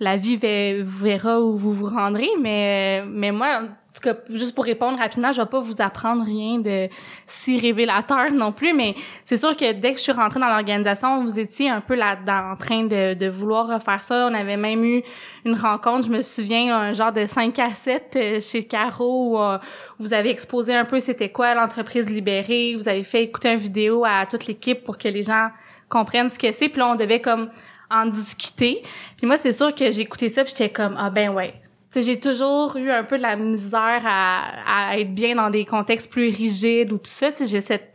[0.00, 2.30] la vie verra où vous vous rendrez.
[2.40, 3.62] Mais, euh, mais moi,
[3.94, 6.88] tout cas, juste pour répondre rapidement, je vais pas vous apprendre rien de
[7.26, 11.22] si révélateur non plus, mais c'est sûr que dès que je suis rentrée dans l'organisation,
[11.22, 14.26] vous étiez un peu là-dedans, en train de, de vouloir refaire ça.
[14.28, 15.02] On avait même eu
[15.44, 19.38] une rencontre, je me souviens, un genre de 5 à 7 euh, chez Caro où
[19.38, 19.58] euh,
[20.00, 24.04] vous avez exposé un peu c'était quoi l'entreprise libérée, vous avez fait écouter une vidéo
[24.04, 25.50] à toute l'équipe pour que les gens
[25.88, 27.48] comprennent ce que c'est, puis là, on devait comme
[27.90, 28.82] en discuter.
[29.16, 31.54] Puis moi, c'est sûr que j'ai écouté ça, puis j'étais comme, ah ben ouais,
[32.00, 36.10] j'ai toujours eu un peu de la misère à, à, être bien dans des contextes
[36.10, 37.30] plus rigides ou tout ça.
[37.44, 37.94] J'ai cette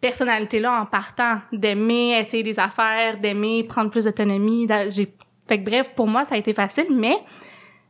[0.00, 4.66] personnalité-là en partant, d'aimer essayer des affaires, d'aimer prendre plus d'autonomie.
[4.88, 5.12] J'ai,
[5.48, 7.16] fait que bref, pour moi, ça a été facile, mais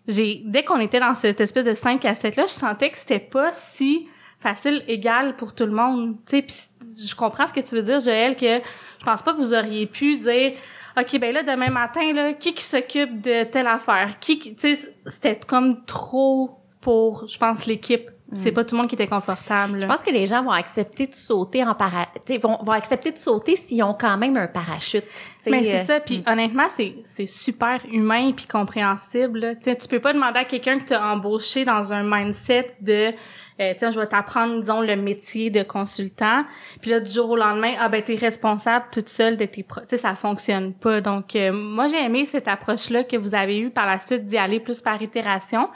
[0.07, 2.99] j'ai, dès qu'on était dans cette espèce de 5 à 7 là, je sentais que
[2.99, 4.09] c'était pas si
[4.41, 6.17] facile, égal pour tout le monde.
[6.27, 8.61] Tu sais, je comprends ce que tu veux dire, Joël, que
[9.01, 10.53] je pense pas que vous auriez pu dire
[10.97, 14.19] OK, ben là, demain matin, là, qui qui s'occupe de telle affaire?
[14.21, 14.75] Qui, tu sais,
[15.07, 18.11] c'était comme trop pour, je pense, l'équipe.
[18.35, 18.55] C'est mm.
[18.55, 19.81] pas tout le monde qui était confortable.
[19.81, 22.43] Je pense que les gens vont accepter de sauter en parachute.
[22.43, 25.05] Vont, vont accepter de sauter s'ils ont quand même un parachute.
[25.47, 26.01] Mais c'est euh, ça.
[26.01, 26.31] Puis mm.
[26.31, 29.57] honnêtement, c'est c'est super humain puis compréhensible.
[29.63, 33.15] Tu tu peux pas demander à quelqu'un que t'as embauché dans un mindset de
[33.61, 36.45] euh, tiens, je vais t'apprendre, disons, le métier de consultant.
[36.81, 39.65] Puis là, du jour au lendemain, ah ben, t'es responsable toute seule de tes...
[39.65, 41.01] Tu sais, ça fonctionne pas.
[41.01, 44.39] Donc, euh, moi, j'ai aimé cette approche-là que vous avez eue par la suite d'y
[44.39, 45.69] aller plus par itération.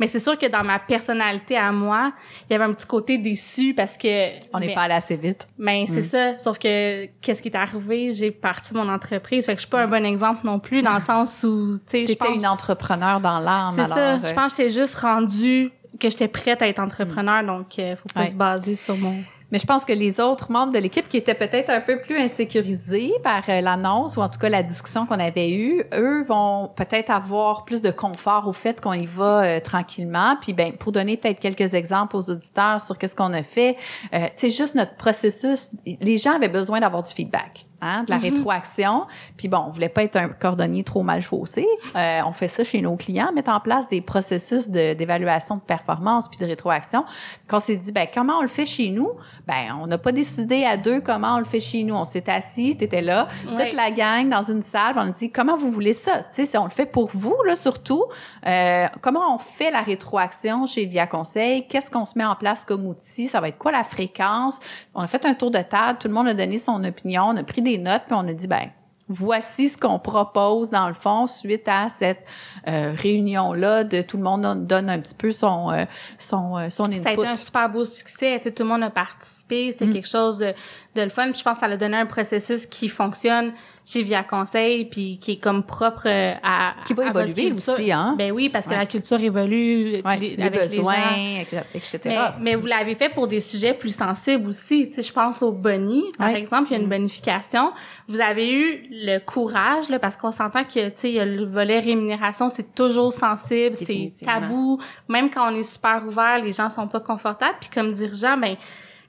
[0.00, 2.12] Mais c'est sûr que dans ma personnalité à moi,
[2.48, 4.40] il y avait un petit côté déçu parce que...
[4.52, 5.46] On n'est pas allé assez vite.
[5.58, 6.02] Mais c'est mm.
[6.02, 6.38] ça.
[6.38, 8.14] Sauf que, qu'est-ce qui est arrivé?
[8.14, 9.44] J'ai parti mon entreprise.
[9.44, 11.82] Fait que je suis pas un bon exemple non plus dans le sens où, tu
[11.86, 12.30] sais, je pense...
[12.30, 14.18] une entrepreneur dans l'âme, C'est ça.
[14.22, 18.08] Je pense que j'étais juste rendue que j'étais prête à être entrepreneur, donc euh, faut
[18.14, 21.16] pas se baser sur mon Mais je pense que les autres membres de l'équipe qui
[21.16, 25.06] étaient peut-être un peu plus insécurisés par euh, l'annonce ou en tout cas la discussion
[25.06, 29.44] qu'on avait eue, eux vont peut-être avoir plus de confort au fait qu'on y va
[29.44, 30.36] euh, tranquillement.
[30.40, 33.76] Puis ben pour donner peut-être quelques exemples aux auditeurs sur qu'est-ce qu'on a fait,
[34.14, 35.70] euh, c'est juste notre processus.
[35.84, 37.66] Les gens avaient besoin d'avoir du feedback.
[37.82, 38.34] Hein, de la mm-hmm.
[38.34, 39.06] rétroaction.
[39.38, 41.66] Puis bon, on voulait pas être un cordonnier trop mal chaussé.
[41.96, 46.28] Euh, on fait ça chez nos clients, mettre en place des processus d'évaluation de, performance
[46.28, 47.06] puis de rétroaction.
[47.46, 49.08] Quand on s'est dit, ben comment on le fait chez nous?
[49.46, 51.94] Ben on n'a pas décidé à deux comment on le fait chez nous.
[51.94, 54.96] On s'est assis, t'étais là, toute la gang dans une salle.
[54.96, 56.18] On a dit, comment vous voulez ça?
[56.18, 58.04] Tu sais, si on le fait pour vous là surtout,
[58.46, 61.66] euh, comment on fait la rétroaction chez Via Conseil?
[61.66, 63.26] Qu'est-ce qu'on se met en place comme outil?
[63.26, 64.60] Ça va être quoi la fréquence?
[64.94, 67.36] On a fait un tour de table, tout le monde a donné son opinion, on
[67.38, 68.70] a pris des notes, puis on a dit, ben,
[69.10, 72.24] voici ce qu'on propose dans le fond suite à cette
[72.68, 75.84] euh, réunion là de tout le monde donne un petit peu son euh,
[76.16, 76.98] son euh, son input.
[77.00, 79.86] Ça a été un super beau succès, tu sais, tout le monde a participé, c'était
[79.86, 79.92] mm.
[79.92, 80.54] quelque chose de
[80.94, 83.52] de le fun, puis je pense que ça a donné un processus qui fonctionne
[83.90, 88.14] chez Via Conseil puis qui est comme propre euh, à qui va évoluer aussi hein.
[88.18, 91.40] Ben oui parce que la culture évolue ouais, les, les besoins
[91.74, 94.88] etc mais, vous l'avez fait pour des sujets plus sensibles aussi.
[94.88, 97.72] Tu sais je pense au boni par exemple il y a une bonification.
[98.08, 102.48] Vous avez eu le courage là parce qu'on s'entend que tu sais le volet rémunération
[102.48, 104.80] c'est toujours sensible c'est tabou.
[105.08, 107.56] Même quand on est super ouvert les gens sont pas confortables.
[107.60, 108.56] Puis comme dirigeant ben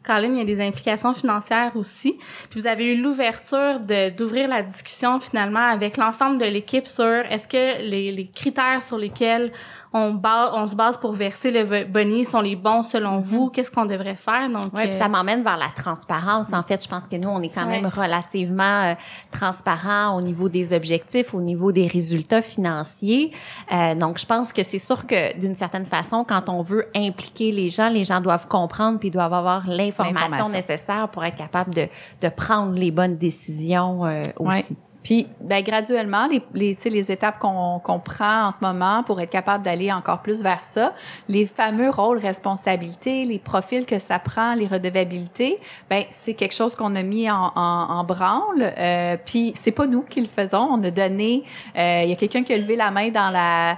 [0.03, 2.17] Colin, il y a des implications financières aussi.
[2.49, 3.79] Puis vous avez eu l'ouverture
[4.17, 9.51] d'ouvrir la discussion finalement avec l'ensemble de l'équipe sur est-ce que les critères sur lesquels
[9.93, 13.23] on, base, on se base pour verser le boni sont les bons selon mhm.
[13.23, 13.49] vous?
[13.49, 14.49] Qu'est-ce qu'on devrait faire?
[14.49, 16.53] Donc, ouais, puis ça euh, m'emmène vers la transparence.
[16.53, 18.93] En fait, je pense que nous, on est quand même relativement euh,
[19.31, 23.31] transparent au niveau des objectifs, au niveau des résultats financiers.
[23.71, 27.51] Euh, donc, je pense que c'est sûr que d'une certaine façon, quand on veut impliquer
[27.51, 31.87] les gens, les gens doivent comprendre puis doivent avoir l'information nécessaire pour être capable de,
[32.21, 34.77] de prendre les bonnes décisions euh, aussi.
[35.03, 39.63] Puis, ben, graduellement, les, les, les étapes qu'on prend en ce moment pour être capable
[39.63, 40.93] d'aller encore plus vers ça,
[41.27, 45.59] les fameux rôles responsabilités, les profils que ça prend, les redevabilités,
[45.89, 48.73] ben c'est quelque chose qu'on a mis en, en, en branle.
[48.77, 50.67] Euh, puis, c'est pas nous qui le faisons.
[50.71, 51.43] On a donné...
[51.77, 53.77] Euh, il y a quelqu'un qui a levé la main dans la...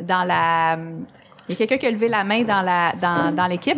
[0.00, 0.78] Dans la
[1.48, 3.76] il y a quelqu'un qui a levé la main dans la dans, dans l'équipe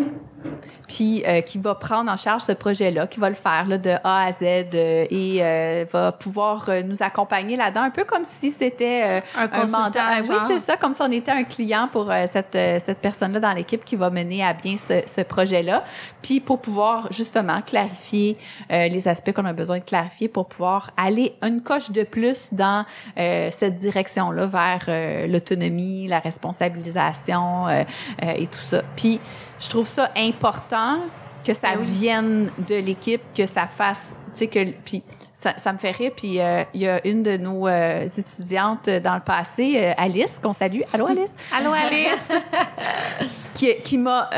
[0.88, 3.90] puis euh, qui va prendre en charge ce projet-là, qui va le faire là, de
[4.04, 8.50] A à Z euh, et euh, va pouvoir nous accompagner là-dedans, un peu comme si
[8.50, 10.20] c'était un, un mandat.
[10.28, 13.84] oui, c'est ça, comme si on était un client pour cette, cette personne-là dans l'équipe
[13.84, 15.84] qui va mener à bien ce, ce projet-là.
[16.20, 18.36] Puis pour pouvoir justement clarifier
[18.70, 22.84] les aspects qu'on a besoin de clarifier pour pouvoir aller une coche de plus dans
[23.16, 28.82] cette direction-là vers l'autonomie, la responsabilisation et tout ça.
[28.96, 29.20] Puis
[29.62, 31.00] je trouve ça important
[31.44, 35.72] que ça ben vienne de l'équipe, que ça fasse, tu sais, que, puis ça, ça,
[35.72, 36.12] me fait rire.
[36.16, 40.38] Puis euh, il y a une de nos euh, étudiantes dans le passé, euh, Alice,
[40.40, 40.80] qu'on salue.
[40.92, 41.34] Allô, Alice?
[41.52, 42.28] Allô, Alice!
[43.62, 44.28] qui, qui m'a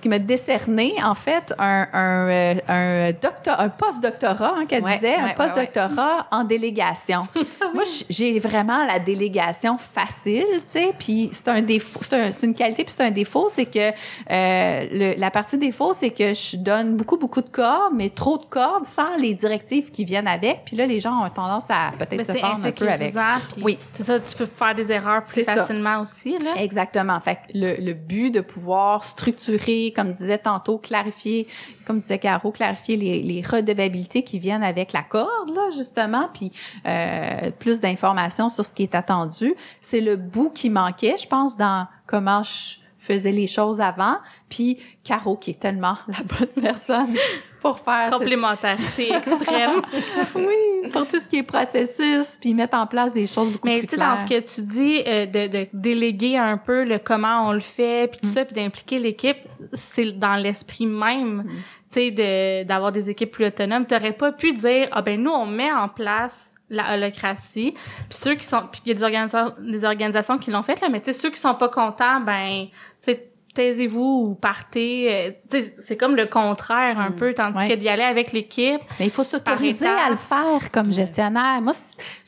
[0.00, 5.34] qui m'a décerné, en fait, un, un, un, docteur, un post-doctorat, hein, qu'elle disait, un
[5.34, 7.28] post-doctorat en délégation.
[7.74, 12.84] Moi, j'ai vraiment la délégation facile, tu sais, puis c'est un défaut, c'est une qualité,
[12.84, 13.90] puis c'est un défaut, c'est que
[14.28, 18.44] le, la partie défaut, c'est que je donne beaucoup, beaucoup de cordes, mais trop de
[18.44, 22.26] cordes sans les directives qui viennent avec puis là, les gens ont tendance à peut-être
[22.26, 23.14] se pendre un peu avec.
[23.62, 23.78] oui.
[23.92, 26.52] C'est ça, tu peux faire des erreurs plus facilement aussi, là.
[26.56, 27.20] Exactement.
[27.20, 28.63] Fait le, le but de pouvoir
[29.02, 31.46] structurer, comme disait tantôt, clarifier,
[31.86, 36.50] comme disait Caro, clarifier les, les redevabilités qui viennent avec la corde, là, justement, puis
[36.86, 39.54] euh, plus d'informations sur ce qui est attendu.
[39.80, 44.16] C'est le bout qui manquait, je pense, dans comment je faisais les choses avant.
[44.54, 47.16] Puis Caro, qui est tellement la bonne personne
[47.60, 49.80] pour faire complémentarité extrême.
[50.34, 53.80] oui, pour tout ce qui est processus, puis mettre en place des choses beaucoup Mais,
[53.80, 54.10] plus claires.
[54.10, 56.98] Mais tu sais, dans ce que tu dis, euh, de, de, déléguer un peu le
[56.98, 58.32] comment on le fait, puis tout mm.
[58.32, 59.38] ça, puis d'impliquer l'équipe,
[59.72, 61.36] c'est dans l'esprit même.
[61.36, 61.50] Mm.
[61.90, 63.86] Tu sais, d'avoir des équipes plus autonomes.
[63.86, 67.72] T'aurais pas pu dire, ah ben nous, on met en place la holocratie.
[67.72, 70.88] Puis ceux qui sont, il y a des organisations, des organisations qui l'ont fait là,
[70.90, 75.32] mais tu sais ceux qui sont pas contents, ben, tu sais taisez-vous ou partez.
[75.52, 77.16] Euh, c'est comme le contraire un mm.
[77.16, 78.80] peu, tandis que d'y aller avec l'équipe.
[78.98, 81.62] Mais il faut s'autoriser à le faire comme gestionnaire.
[81.62, 81.72] Moi,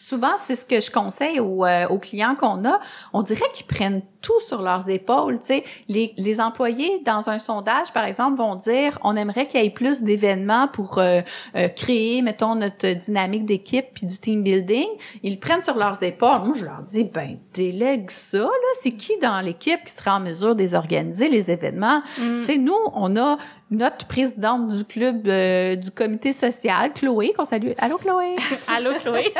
[0.06, 2.78] souvent, c'est ce que je conseille aux, euh, aux clients qu'on a.
[3.12, 5.38] On dirait qu'ils prennent tout sur leurs épaules.
[5.38, 9.60] Tu sais, les, les employés dans un sondage, par exemple, vont dire on aimerait qu'il
[9.60, 11.22] y ait plus d'événements pour euh,
[11.56, 14.86] euh, créer, mettons, notre dynamique d'équipe puis du team building.
[15.22, 16.42] Ils prennent sur leurs épaules.
[16.44, 18.38] Moi, je leur dis ben délègue ça.
[18.38, 22.02] Là, c'est qui dans l'équipe qui sera en mesure de désorganiser les événements?
[22.18, 22.40] Mm.
[22.40, 23.38] Tu sais, nous, on a
[23.70, 27.72] notre présidente du club euh, du comité social, Chloé, qu'on salue.
[27.78, 28.36] Allô, Chloé?
[28.76, 29.34] Allô, Chloé?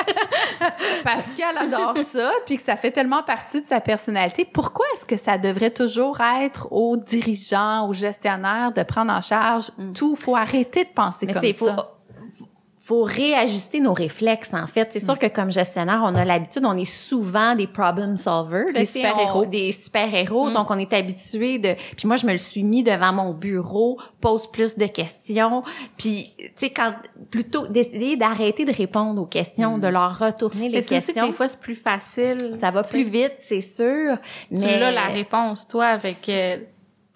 [1.04, 4.44] Parce qu'elle adore ça, puis que ça fait tellement partie de sa personnalité.
[4.44, 9.70] Pourquoi est-ce que ça devrait toujours être aux dirigeants, aux gestionnaires de prendre en charge
[9.78, 9.92] mm.
[9.92, 10.16] tout?
[10.16, 11.95] faut arrêter de penser comme ça
[12.86, 14.92] faut réajuster nos réflexes en fait.
[14.92, 15.18] C'est sûr mm.
[15.18, 19.44] que comme gestionnaire, on a l'habitude, on est souvent des problem solvers, des super héros,
[19.44, 20.50] des super héros.
[20.50, 20.52] Mm.
[20.52, 21.74] Donc on est habitué de.
[21.96, 25.64] Puis moi je me le suis mis devant mon bureau, pose plus de questions.
[25.96, 26.94] Puis tu sais quand
[27.32, 29.80] plutôt décider d'arrêter de répondre aux questions, mm.
[29.80, 31.24] de leur retourner les questions.
[31.24, 32.52] Aussi, des fois c'est plus facile.
[32.54, 34.16] Ça va plus vite, c'est sûr.
[34.52, 36.28] Mais tu l'as la réponse toi avec.
[36.28, 36.58] Euh,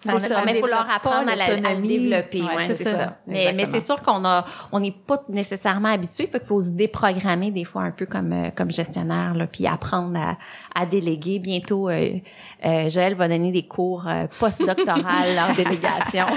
[0.03, 2.41] ça, mais il faut leur apprendre à, la, développer.
[2.41, 3.17] Ouais, c'est ça.
[3.27, 6.71] Mais, mais c'est sûr qu'on a, on n'est pas nécessairement habitué, fait qu'il faut se
[6.71, 10.37] déprogrammer des fois un peu comme euh, comme gestionnaire, là, puis apprendre à,
[10.79, 11.39] à déléguer.
[11.39, 12.19] Bientôt, euh,
[12.63, 16.27] euh, Joël va donner des cours euh, postdoctorales en délégation.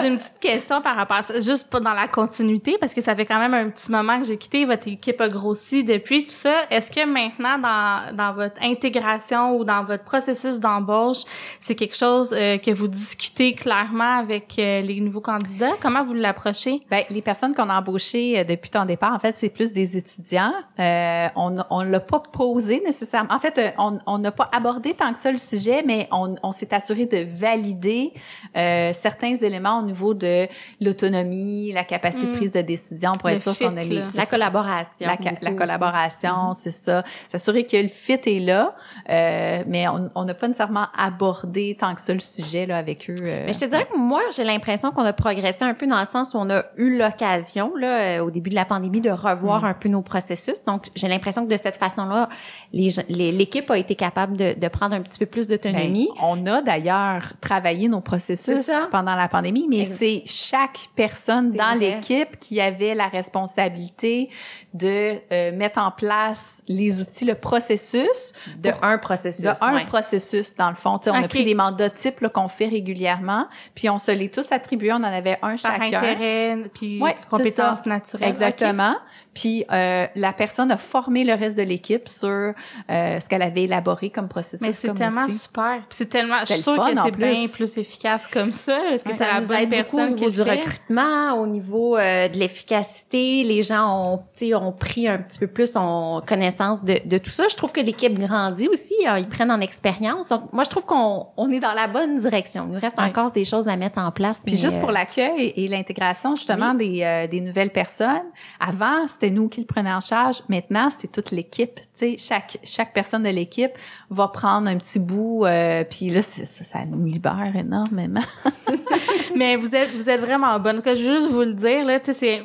[0.00, 3.00] j'ai une petite question par rapport à ça, juste pas dans la continuité, parce que
[3.00, 6.22] ça fait quand même un petit moment que j'ai quitté, votre équipe a grossi depuis
[6.22, 6.62] tout ça.
[6.70, 11.22] Est-ce que maintenant, dans, dans votre intégration ou dans votre processus d'embauche,
[11.58, 15.72] c'est quelque chose euh, que vous discutez clairement avec euh, les nouveaux candidats?
[15.80, 16.82] Comment vous l'approchez?
[16.90, 20.52] Ben, les personnes qu'on a embauchées depuis ton départ, en fait, c'est plus des étudiants.
[20.78, 23.32] on on l'a pas posé nécessairement.
[23.32, 26.72] En fait, on n'a pas abordé tant que ça le sujet, mais on, on s'est
[26.74, 28.12] assuré de valider
[28.56, 30.46] euh, certains éléments au niveau de
[30.80, 32.36] l'autonomie, la capacité de mm.
[32.36, 35.08] prise de décision pour être sûr qu'on a les, la collaboration.
[35.40, 36.54] La, collaboration, mm.
[36.54, 37.02] c'est ça.
[37.28, 38.74] S'assurer que le fit est là,
[39.08, 43.14] euh, mais on n'a pas nécessairement abordé tant que ça le sujet là avec eux.
[43.20, 43.44] Euh.
[43.46, 46.06] Mais je te dirais que moi, j'ai l'impression qu'on a progressé un peu dans le
[46.06, 49.62] sens où on a eu l'occasion là euh, au début de la pandémie de revoir
[49.62, 49.66] mm.
[49.66, 50.64] un peu nos processus.
[50.64, 52.28] Donc, j'ai l'impression que de cette façon-là,
[52.72, 56.08] l'équipe les, a été capable de, de prendre un petit peu plus d'autonomie.
[56.14, 61.78] Ben, on a d'ailleurs travaillé nos processus pendant la pandémie, mais c'est chaque personne dans
[61.78, 64.30] l'équipe qui avait la responsabilité
[64.74, 68.32] de euh, mettre en place les outils, le processus.
[68.58, 69.44] De un processus.
[69.44, 70.98] De un processus, dans le fond.
[71.06, 74.92] On a pris des mandats types qu'on fait régulièrement, puis on se les tous attribués.
[74.92, 75.90] On en avait un Par chacun.
[75.90, 77.00] Par intérêt, puis
[77.30, 78.28] compétences naturelles.
[78.28, 78.94] Exactement.
[79.34, 82.52] Puis euh, la personne a formé le reste de l'équipe sur euh,
[82.88, 84.66] ce qu'elle avait élaboré comme processus.
[84.66, 85.78] Mais c'est tellement super.
[85.78, 86.38] Puis c'est tellement.
[86.40, 88.78] Je suis sûre que c'est bien plus efficace comme ça.
[88.92, 93.42] Est-ce que c'est la bonne personne au niveau du recrutement, au niveau euh, de l'efficacité.
[93.44, 97.44] Les gens ont, ont pris un petit peu plus en connaissance de, de tout ça.
[97.48, 98.94] Je trouve que l'équipe grandit aussi.
[99.06, 100.28] Hein, ils prennent en expérience.
[100.28, 102.66] Donc moi, je trouve qu'on on est dans la bonne direction.
[102.68, 104.42] Il nous reste encore des choses à mettre en place.
[104.46, 108.30] Puis juste pour euh, l'accueil et l'intégration justement des, euh, des nouvelles personnes.
[108.60, 110.42] Avant, c'était nous qui le prenons en charge.
[110.48, 111.76] Maintenant, c'est toute l'équipe.
[111.76, 113.70] Tu sais, chaque chaque personne de l'équipe
[114.10, 115.44] va prendre un petit bout.
[115.44, 118.20] Euh, puis là, ça, ça, nous libère énormément.
[119.36, 120.82] Mais vous êtes vous êtes vraiment bonne.
[120.82, 122.42] Que juste vous le dire là, tu sais, c'est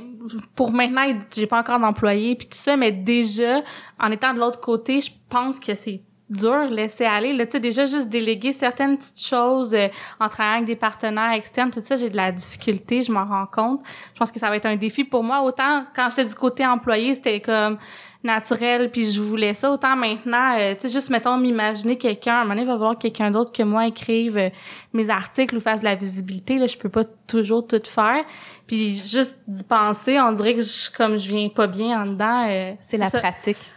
[0.54, 1.06] pour maintenant,
[1.36, 3.62] j'ai pas encore d'employé puis tout ça, mais déjà
[3.98, 7.34] en étant de l'autre côté, je pense que c'est dur laisser aller.
[7.34, 9.88] Là tu sais déjà juste déléguer certaines petites choses euh,
[10.20, 13.46] en travaillant avec des partenaires externes tout ça j'ai de la difficulté je m'en rends
[13.46, 13.82] compte.
[14.14, 15.42] Je pense que ça va être un défi pour moi.
[15.42, 17.78] Autant quand j'étais du côté employé c'était comme
[18.24, 19.72] naturel puis je voulais ça.
[19.72, 22.34] Autant maintenant euh, tu sais juste mettons m'imaginer quelqu'un.
[22.34, 24.50] À un moment donné il va falloir quelqu'un d'autre que moi écrive euh,
[24.92, 26.58] mes articles ou fasse de la visibilité.
[26.58, 28.26] Là je peux pas toujours tout faire.
[28.68, 32.76] Puis juste d'y penser on dirait que je, comme je viens pas bien en dedans
[32.82, 33.72] c'est la pratique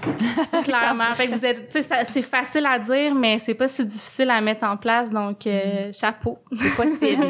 [0.64, 1.12] Clairement.
[1.14, 1.76] fait que vous êtes,
[2.10, 5.10] c'est facile à dire, mais c'est pas si difficile à mettre en place.
[5.10, 5.94] Donc, euh, mm.
[5.94, 6.38] chapeau.
[6.60, 7.26] C'est possible.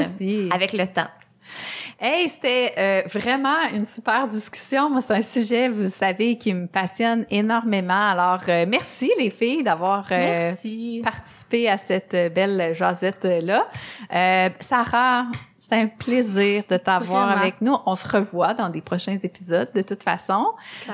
[0.51, 1.09] avec le temps.
[2.01, 4.91] Hey, c'était euh, vraiment une super discussion.
[4.91, 8.11] Moi, c'est un sujet, vous savez, qui me passionne énormément.
[8.11, 13.69] Alors, euh, merci les filles d'avoir participé à cette belle jasette-là.
[14.59, 15.27] Sarah,
[15.73, 17.75] c'est un plaisir de t'avoir avec nous.
[17.87, 20.49] On se revoit dans des prochains épisodes de toute façon.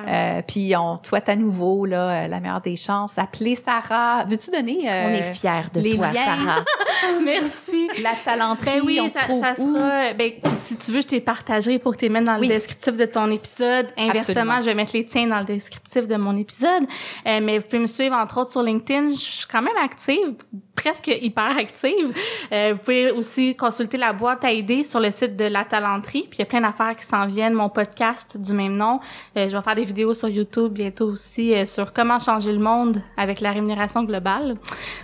[0.07, 3.18] Euh, puis on souhaite à nouveau là, euh, la meilleure des chances.
[3.18, 4.24] Appelez Sarah.
[4.29, 6.24] Veux-tu donner euh, On est fiers de les toi, liens?
[6.24, 6.64] Sarah.
[7.24, 7.89] Merci.
[8.03, 10.12] La talenterie, ben oui, on ça, trouve ça sera.
[10.14, 12.97] Ben, si tu veux, je t'ai partagé pour que tu les mettes dans le descriptif
[12.97, 13.87] de ton épisode.
[13.97, 16.85] Inversement, je vais mettre les tiens dans le descriptif de mon épisode.
[17.26, 19.11] Euh, mais vous pouvez me suivre entre autres sur LinkedIn.
[19.11, 20.35] Je suis quand même active,
[20.74, 22.14] presque hyper active.
[22.53, 26.27] Euh, vous pouvez aussi consulter la boîte à idées sur le site de La Talenterie.
[26.29, 27.55] Puis il y a plein d'affaires qui s'en viennent.
[27.55, 29.01] Mon podcast du même nom.
[29.37, 32.59] Euh, je vais faire des vidéos sur YouTube bientôt aussi euh, sur comment changer le
[32.59, 34.57] monde avec la rémunération globale.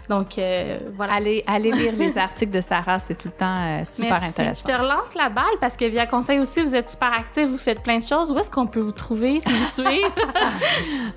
[0.09, 1.15] Donc euh, voilà.
[1.15, 4.67] Allez, allez lire les articles de Sarah, c'est tout le temps super intéressant.
[4.69, 7.57] Je te relance la balle parce que via Conseil aussi, vous êtes super actifs, vous
[7.57, 8.31] faites plein de choses.
[8.31, 10.15] Où est-ce qu'on peut vous trouver, vous suivre?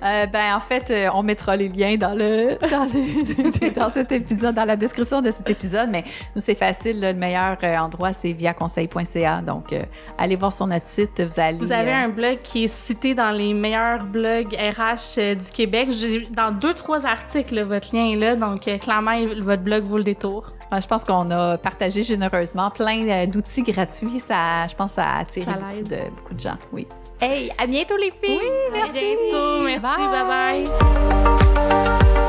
[0.00, 4.76] ben en fait, on mettra les liens dans le dans, dans cet épisode dans la
[4.76, 7.00] description de cet épisode, mais nous, c'est facile.
[7.00, 9.42] le meilleur endroit, c'est via conseil.ca.
[9.42, 9.82] Donc, euh,
[10.16, 11.20] allez voir sur notre site.
[11.20, 11.58] Vous allez.
[11.58, 15.90] Vous avez un blog qui est cité dans les meilleurs blogs RH du Québec.
[16.30, 18.36] Dans deux, trois articles, votre lien est là.
[18.36, 20.52] Donc, clairement, votre blog vaut le détour.
[20.72, 24.20] Je pense qu'on a partagé généreusement plein d'outils gratuits.
[24.20, 26.58] Ça, je pense, ça a attiré beaucoup, de, beaucoup de gens.
[26.72, 26.86] Oui.
[27.20, 28.38] Hey, à bientôt les filles!
[28.40, 28.98] Oui, merci!
[28.98, 30.64] À bientôt, merci, bye bye!
[30.64, 32.27] bye.